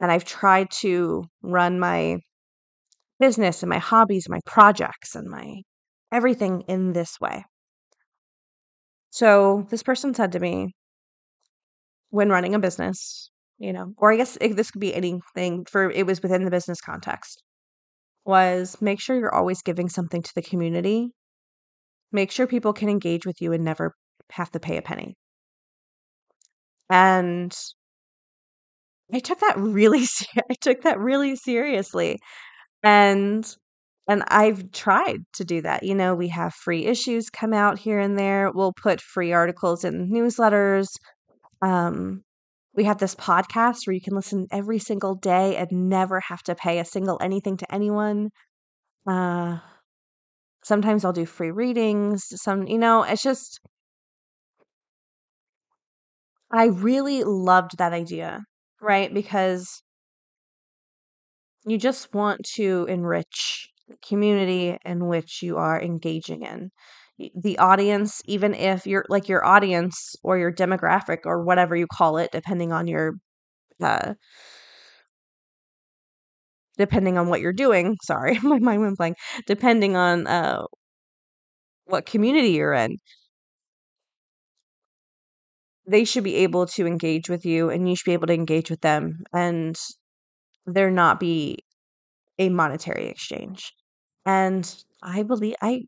And 0.00 0.12
I've 0.12 0.24
tried 0.24 0.70
to 0.80 1.24
run 1.42 1.80
my 1.80 2.18
business 3.18 3.62
and 3.62 3.70
my 3.70 3.78
hobbies, 3.78 4.28
my 4.28 4.40
projects, 4.46 5.14
and 5.14 5.28
my 5.28 5.62
everything 6.12 6.62
in 6.68 6.92
this 6.92 7.20
way. 7.20 7.44
So 9.10 9.66
this 9.70 9.82
person 9.82 10.14
said 10.14 10.32
to 10.32 10.40
me, 10.40 10.74
when 12.10 12.30
running 12.30 12.54
a 12.54 12.58
business, 12.58 13.30
you 13.58 13.72
know, 13.72 13.92
or 13.96 14.12
I 14.12 14.16
guess 14.16 14.38
it, 14.40 14.56
this 14.56 14.70
could 14.70 14.80
be 14.80 14.94
anything 14.94 15.64
for 15.68 15.90
it 15.90 16.06
was 16.06 16.22
within 16.22 16.44
the 16.44 16.50
business 16.50 16.80
context, 16.80 17.42
was 18.24 18.76
make 18.80 19.00
sure 19.00 19.18
you're 19.18 19.34
always 19.34 19.62
giving 19.62 19.88
something 19.88 20.22
to 20.22 20.32
the 20.34 20.42
community. 20.42 21.10
Make 22.12 22.30
sure 22.30 22.46
people 22.46 22.72
can 22.72 22.88
engage 22.88 23.26
with 23.26 23.40
you 23.40 23.52
and 23.52 23.64
never 23.64 23.94
have 24.30 24.50
to 24.52 24.60
pay 24.60 24.76
a 24.76 24.82
penny. 24.82 25.16
And 26.90 27.54
I 29.12 29.20
took 29.20 29.40
that 29.40 29.58
really 29.58 30.04
I 30.50 30.54
took 30.60 30.82
that 30.82 30.98
really 30.98 31.36
seriously. 31.36 32.18
And 32.82 33.46
and 34.08 34.24
I've 34.28 34.72
tried 34.72 35.20
to 35.34 35.44
do 35.44 35.60
that. 35.62 35.82
You 35.82 35.94
know, 35.94 36.14
we 36.14 36.28
have 36.28 36.54
free 36.54 36.86
issues 36.86 37.28
come 37.30 37.52
out 37.52 37.78
here 37.78 37.98
and 37.98 38.18
there. 38.18 38.50
We'll 38.50 38.72
put 38.72 39.02
free 39.02 39.32
articles 39.32 39.84
in 39.84 40.10
newsletters. 40.10 40.88
Um, 41.60 42.22
we 42.74 42.84
have 42.84 42.98
this 42.98 43.14
podcast 43.14 43.86
where 43.86 43.94
you 43.94 44.00
can 44.00 44.14
listen 44.14 44.46
every 44.50 44.78
single 44.78 45.14
day 45.14 45.56
and 45.56 45.90
never 45.90 46.20
have 46.20 46.42
to 46.44 46.54
pay 46.54 46.78
a 46.78 46.84
single 46.84 47.18
anything 47.20 47.56
to 47.58 47.74
anyone. 47.74 48.30
Uh, 49.06 49.58
sometimes 50.62 51.04
I'll 51.04 51.12
do 51.12 51.26
free 51.26 51.50
readings. 51.50 52.24
Some, 52.40 52.66
you 52.66 52.78
know, 52.78 53.02
it's 53.02 53.22
just, 53.22 53.60
I 56.52 56.66
really 56.66 57.24
loved 57.24 57.78
that 57.78 57.92
idea, 57.92 58.44
right? 58.80 59.12
Because 59.12 59.82
you 61.66 61.78
just 61.78 62.14
want 62.14 62.44
to 62.54 62.86
enrich 62.88 63.68
the 63.88 63.96
community 64.06 64.78
in 64.84 65.06
which 65.06 65.42
you 65.42 65.56
are 65.56 65.80
engaging 65.80 66.42
in 66.42 66.70
the 67.34 67.58
audience 67.58 68.22
even 68.26 68.54
if 68.54 68.86
you're 68.86 69.04
like 69.08 69.28
your 69.28 69.44
audience 69.44 70.14
or 70.22 70.38
your 70.38 70.52
demographic 70.52 71.18
or 71.24 71.42
whatever 71.42 71.74
you 71.74 71.86
call 71.92 72.16
it 72.16 72.30
depending 72.30 72.72
on 72.72 72.86
your 72.86 73.14
uh 73.82 74.14
depending 76.76 77.18
on 77.18 77.28
what 77.28 77.40
you're 77.40 77.52
doing 77.52 77.96
sorry 78.02 78.38
my 78.42 78.58
mind 78.58 78.80
went 78.80 78.96
blank 78.96 79.16
depending 79.46 79.96
on 79.96 80.26
uh 80.26 80.62
what 81.86 82.06
community 82.06 82.48
you're 82.50 82.74
in 82.74 82.96
they 85.88 86.04
should 86.04 86.24
be 86.24 86.36
able 86.36 86.66
to 86.66 86.86
engage 86.86 87.30
with 87.30 87.46
you 87.46 87.70
and 87.70 87.88
you 87.88 87.96
should 87.96 88.06
be 88.06 88.14
able 88.14 88.28
to 88.28 88.34
engage 88.34 88.70
with 88.70 88.82
them 88.82 89.20
and 89.34 89.78
there 90.66 90.90
not 90.90 91.20
be 91.20 91.58
a 92.38 92.48
monetary 92.48 93.06
exchange. 93.08 93.72
And 94.26 94.72
I 95.02 95.22
believe 95.22 95.56
I 95.62 95.82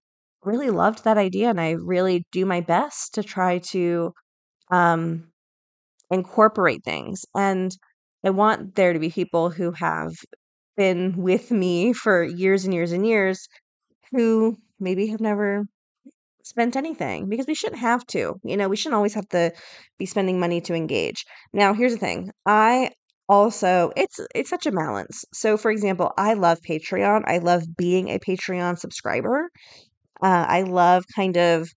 really 0.44 0.70
loved 0.70 1.04
that 1.04 1.18
idea 1.18 1.50
and 1.50 1.60
I 1.60 1.72
really 1.72 2.26
do 2.32 2.46
my 2.46 2.60
best 2.60 3.14
to 3.14 3.22
try 3.22 3.58
to 3.58 4.12
um 4.70 5.28
incorporate 6.10 6.84
things 6.84 7.24
and 7.34 7.76
I 8.24 8.30
want 8.30 8.74
there 8.74 8.92
to 8.92 8.98
be 8.98 9.10
people 9.10 9.50
who 9.50 9.72
have 9.72 10.12
been 10.76 11.16
with 11.16 11.50
me 11.50 11.92
for 11.92 12.22
years 12.24 12.64
and 12.64 12.74
years 12.74 12.92
and 12.92 13.06
years 13.06 13.48
who 14.12 14.56
maybe 14.80 15.08
have 15.08 15.20
never 15.20 15.64
spent 16.46 16.76
anything 16.76 17.28
because 17.28 17.46
we 17.46 17.54
shouldn't 17.54 17.80
have 17.80 18.06
to. 18.08 18.40
You 18.44 18.56
know, 18.56 18.68
we 18.68 18.76
shouldn't 18.76 18.96
always 18.96 19.14
have 19.14 19.28
to 19.30 19.52
be 19.98 20.06
spending 20.06 20.40
money 20.40 20.60
to 20.62 20.74
engage. 20.74 21.24
Now, 21.52 21.74
here's 21.74 21.92
the 21.92 21.98
thing. 21.98 22.30
I 22.46 22.90
also 23.28 23.92
it's 23.96 24.18
it's 24.34 24.50
such 24.50 24.66
a 24.66 24.72
balance. 24.72 25.24
So 25.32 25.56
for 25.56 25.70
example, 25.70 26.12
I 26.18 26.34
love 26.34 26.58
Patreon. 26.68 27.22
I 27.26 27.38
love 27.38 27.62
being 27.76 28.08
a 28.08 28.18
Patreon 28.18 28.78
subscriber. 28.78 29.48
Uh, 30.22 30.46
I 30.48 30.62
love 30.62 31.04
kind 31.14 31.36
of 31.36 31.68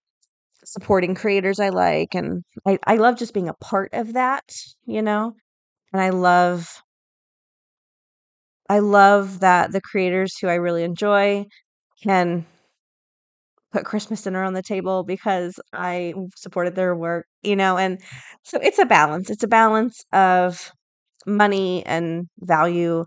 supporting 0.66 1.16
creators 1.16 1.60
I 1.60 1.70
like 1.70 2.16
and 2.16 2.44
I, 2.66 2.80
I 2.86 2.96
love 2.96 3.18
just 3.18 3.34
being 3.34 3.50
a 3.50 3.54
part 3.54 3.90
of 3.94 4.14
that, 4.14 4.44
you 4.86 5.02
know? 5.02 5.34
And 5.92 6.02
I 6.02 6.10
love 6.10 6.82
I 8.70 8.80
love 8.80 9.42
that 9.42 9.72
the 9.72 9.82
creators 9.82 10.38
who 10.40 10.48
I 10.48 10.56
really 10.56 10.84
enjoy 10.84 11.46
can 12.02 12.46
put 13.74 13.86
Christmas 13.86 14.24
dinner 14.24 14.44
on 14.44 14.54
the 14.54 14.64
table 14.64 15.04
because 15.04 15.60
I 15.74 16.14
supported 16.38 16.76
their 16.76 16.96
work, 16.96 17.28
you 17.44 17.56
know, 17.58 17.78
and 17.78 18.00
so 18.44 18.60
it's 18.62 18.80
a 18.80 18.86
balance. 18.86 19.32
It's 19.32 19.44
a 19.44 19.50
balance 19.50 20.02
of 20.14 20.72
money 21.28 21.86
and 21.86 22.28
value 22.40 23.06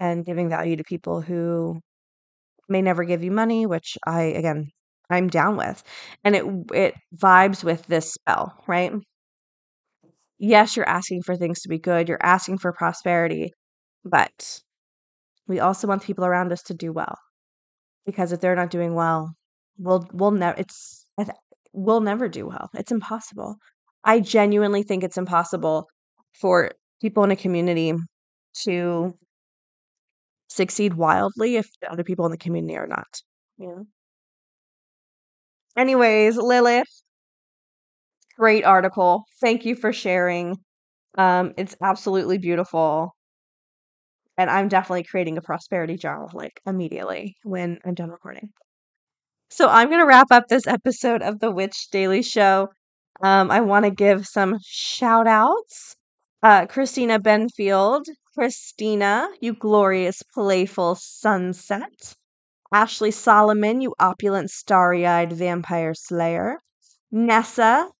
and 0.00 0.24
giving 0.26 0.48
value 0.50 0.76
to 0.76 0.84
people 0.84 1.22
who 1.22 1.80
may 2.68 2.82
never 2.82 3.04
give 3.04 3.22
you 3.24 3.30
money, 3.30 3.66
which 3.66 3.96
I 4.06 4.22
again 4.22 4.70
I'm 5.10 5.28
down 5.28 5.56
with. 5.56 5.82
And 6.24 6.36
it 6.36 6.44
it 6.74 6.94
vibes 7.16 7.64
with 7.64 7.86
this 7.86 8.12
spell, 8.12 8.54
right? 8.66 8.92
Yes, 10.38 10.76
you're 10.76 10.88
asking 10.88 11.22
for 11.22 11.36
things 11.36 11.60
to 11.62 11.68
be 11.68 11.78
good, 11.78 12.08
you're 12.08 12.22
asking 12.24 12.58
for 12.58 12.72
prosperity, 12.72 13.52
but 14.04 14.60
we 15.48 15.60
also 15.60 15.86
want 15.88 16.02
people 16.02 16.24
around 16.24 16.52
us 16.52 16.62
to 16.64 16.74
do 16.74 16.92
well. 16.92 17.16
Because 18.06 18.32
if 18.32 18.40
they're 18.40 18.56
not 18.56 18.70
doing 18.70 18.94
well, 18.94 19.34
we'll 19.78 20.06
we'll 20.12 20.30
never 20.30 20.58
it's 20.58 21.04
we'll 21.72 22.00
never 22.00 22.28
do 22.28 22.46
well. 22.46 22.70
It's 22.74 22.92
impossible. 22.92 23.56
I 24.04 24.20
genuinely 24.20 24.82
think 24.82 25.02
it's 25.02 25.18
impossible 25.18 25.88
for 26.40 26.72
people 27.00 27.24
in 27.24 27.30
a 27.30 27.36
community 27.36 27.94
to 28.64 29.14
succeed 30.48 30.94
wildly 30.94 31.56
if 31.56 31.68
the 31.80 31.90
other 31.90 32.04
people 32.04 32.24
in 32.26 32.30
the 32.30 32.38
community 32.38 32.76
are 32.76 32.86
not. 32.86 33.22
You 33.58 33.68
know? 33.68 33.86
Anyways, 35.76 36.36
Lilith, 36.36 37.02
great 38.38 38.64
article. 38.64 39.24
Thank 39.40 39.64
you 39.64 39.74
for 39.74 39.92
sharing. 39.92 40.56
Um, 41.18 41.54
it's 41.56 41.76
absolutely 41.82 42.38
beautiful. 42.38 43.14
And 44.36 44.50
I'm 44.50 44.68
definitely 44.68 45.04
creating 45.04 45.38
a 45.38 45.42
prosperity 45.42 45.96
journal 45.96 46.30
like 46.32 46.60
immediately 46.66 47.36
when 47.44 47.78
I'm 47.84 47.94
done 47.94 48.10
recording. 48.10 48.50
So 49.56 49.68
I'm 49.68 49.86
going 49.86 50.00
to 50.00 50.04
wrap 50.04 50.32
up 50.32 50.48
this 50.48 50.66
episode 50.66 51.22
of 51.22 51.38
the 51.38 51.48
Witch 51.48 51.86
Daily 51.92 52.22
Show. 52.22 52.70
Um, 53.22 53.52
I 53.52 53.60
want 53.60 53.84
to 53.84 53.90
give 53.92 54.26
some 54.26 54.58
shout 54.66 55.28
outs. 55.28 55.94
Uh, 56.42 56.66
Christina 56.66 57.20
Benfield, 57.20 58.02
Christina, 58.36 59.28
you 59.40 59.54
glorious, 59.54 60.24
playful 60.34 60.96
sunset. 60.96 62.16
Ashley 62.72 63.12
Solomon, 63.12 63.80
you 63.80 63.94
opulent, 64.00 64.50
starry 64.50 65.06
eyed 65.06 65.32
vampire 65.32 65.94
slayer. 65.94 66.58
Nessa, 67.12 67.90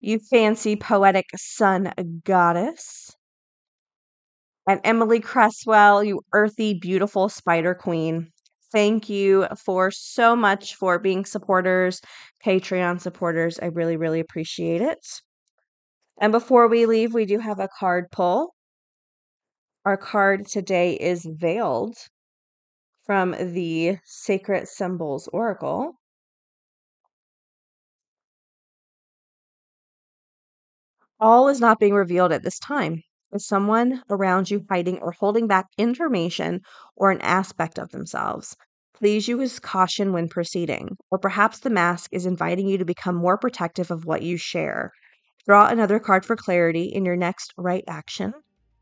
you 0.00 0.18
fancy, 0.18 0.76
poetic 0.76 1.30
sun 1.36 1.90
goddess. 2.22 3.16
And 4.68 4.78
Emily 4.84 5.20
Cresswell, 5.20 6.04
you 6.04 6.20
earthy, 6.34 6.74
beautiful 6.78 7.30
spider 7.30 7.74
queen. 7.74 8.30
Thank 8.72 9.08
you 9.08 9.46
for 9.56 9.90
so 9.90 10.34
much 10.36 10.74
for 10.74 10.98
being 10.98 11.24
supporters, 11.24 12.00
Patreon 12.44 13.00
supporters. 13.00 13.58
I 13.60 13.66
really, 13.66 13.96
really 13.96 14.20
appreciate 14.20 14.80
it. 14.82 15.06
And 16.20 16.30
before 16.30 16.68
we 16.68 16.86
leave, 16.86 17.12
we 17.12 17.24
do 17.24 17.40
have 17.40 17.58
a 17.58 17.66
card 17.66 18.12
pull. 18.12 18.54
Our 19.84 19.96
card 19.96 20.46
today 20.46 20.92
is 20.94 21.24
Veiled 21.24 21.96
from 23.04 23.32
the 23.32 23.98
Sacred 24.04 24.68
Symbols 24.68 25.26
Oracle. 25.32 25.94
All 31.20 31.46
is 31.46 31.60
not 31.60 31.78
being 31.78 31.94
revealed 31.94 32.32
at 32.32 32.42
this 32.42 32.58
time. 32.58 33.04
Is 33.32 33.46
someone 33.46 34.02
around 34.08 34.50
you 34.50 34.64
hiding 34.70 34.98
or 35.00 35.12
holding 35.12 35.46
back 35.46 35.66
information 35.76 36.60
or 36.96 37.10
an 37.10 37.20
aspect 37.20 37.78
of 37.78 37.90
themselves? 37.90 38.56
Please 38.94 39.28
use 39.28 39.60
caution 39.60 40.12
when 40.12 40.28
proceeding. 40.28 40.96
Or 41.10 41.18
perhaps 41.18 41.58
the 41.58 41.70
mask 41.70 42.10
is 42.12 42.26
inviting 42.26 42.66
you 42.66 42.78
to 42.78 42.84
become 42.84 43.14
more 43.14 43.36
protective 43.36 43.90
of 43.90 44.06
what 44.06 44.22
you 44.22 44.38
share. 44.38 44.92
Draw 45.46 45.68
another 45.68 45.98
card 45.98 46.24
for 46.24 46.36
clarity 46.36 46.84
in 46.84 47.04
your 47.04 47.16
next 47.16 47.52
right 47.56 47.84
action. 47.86 48.32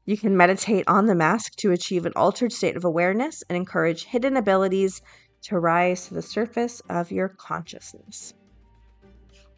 You 0.05 0.17
can 0.17 0.37
meditate 0.37 0.85
on 0.87 1.07
the 1.07 1.17
mask 1.17 1.57
to 1.57 1.73
achieve 1.73 2.07
an 2.07 2.13
altered 2.15 2.53
state 2.53 2.77
of 2.77 2.85
awareness 2.85 3.43
and 3.49 3.57
encourage 3.57 4.05
hidden 4.05 4.37
abilities 4.37 5.03
to 5.43 5.59
rise 5.59 6.07
to 6.07 6.15
the 6.15 6.23
surface 6.23 6.81
of 6.89 7.11
your 7.11 7.29
consciousness. 7.29 8.33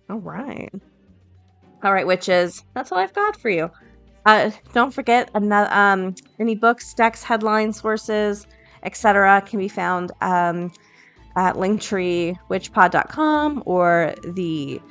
All 0.09 0.21
right. 0.21 0.73
All 1.83 1.93
right, 1.93 2.07
witches. 2.07 2.65
That's 2.75 2.91
all 2.91 2.99
I've 2.99 3.13
got 3.13 3.37
for 3.37 3.51
you. 3.51 3.71
Uh, 4.29 4.51
don't 4.75 4.93
forget 4.93 5.31
another, 5.33 5.73
um, 5.73 6.15
any 6.39 6.55
books, 6.55 6.93
decks, 6.93 7.23
headlines, 7.23 7.81
sources, 7.81 8.47
etc. 8.83 9.41
can 9.41 9.59
be 9.59 9.69
found 9.69 10.13
um, 10.21 10.71
at 11.35 11.55
linktreewitchpod.com 11.55 13.63
or 13.65 14.15
the 14.25 14.83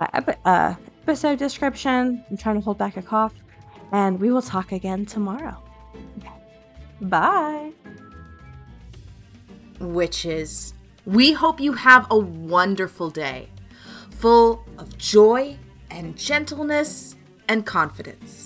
uh, 0.00 0.22
uh, 0.46 0.74
episode 1.02 1.38
description. 1.38 2.24
I'm 2.30 2.38
trying 2.38 2.54
to 2.54 2.62
hold 2.62 2.78
back 2.78 2.96
a 2.96 3.02
cough. 3.02 3.34
And 3.92 4.18
we 4.18 4.30
will 4.30 4.40
talk 4.40 4.72
again 4.72 5.04
tomorrow. 5.04 5.62
Bye. 7.02 7.72
Witches, 9.78 10.72
we 11.04 11.34
hope 11.34 11.60
you 11.60 11.74
have 11.74 12.06
a 12.10 12.18
wonderful 12.18 13.10
day, 13.10 13.50
full 14.10 14.64
of 14.78 14.96
joy 14.96 15.58
and 15.90 16.16
gentleness 16.16 17.14
and 17.46 17.66
confidence. 17.66 18.45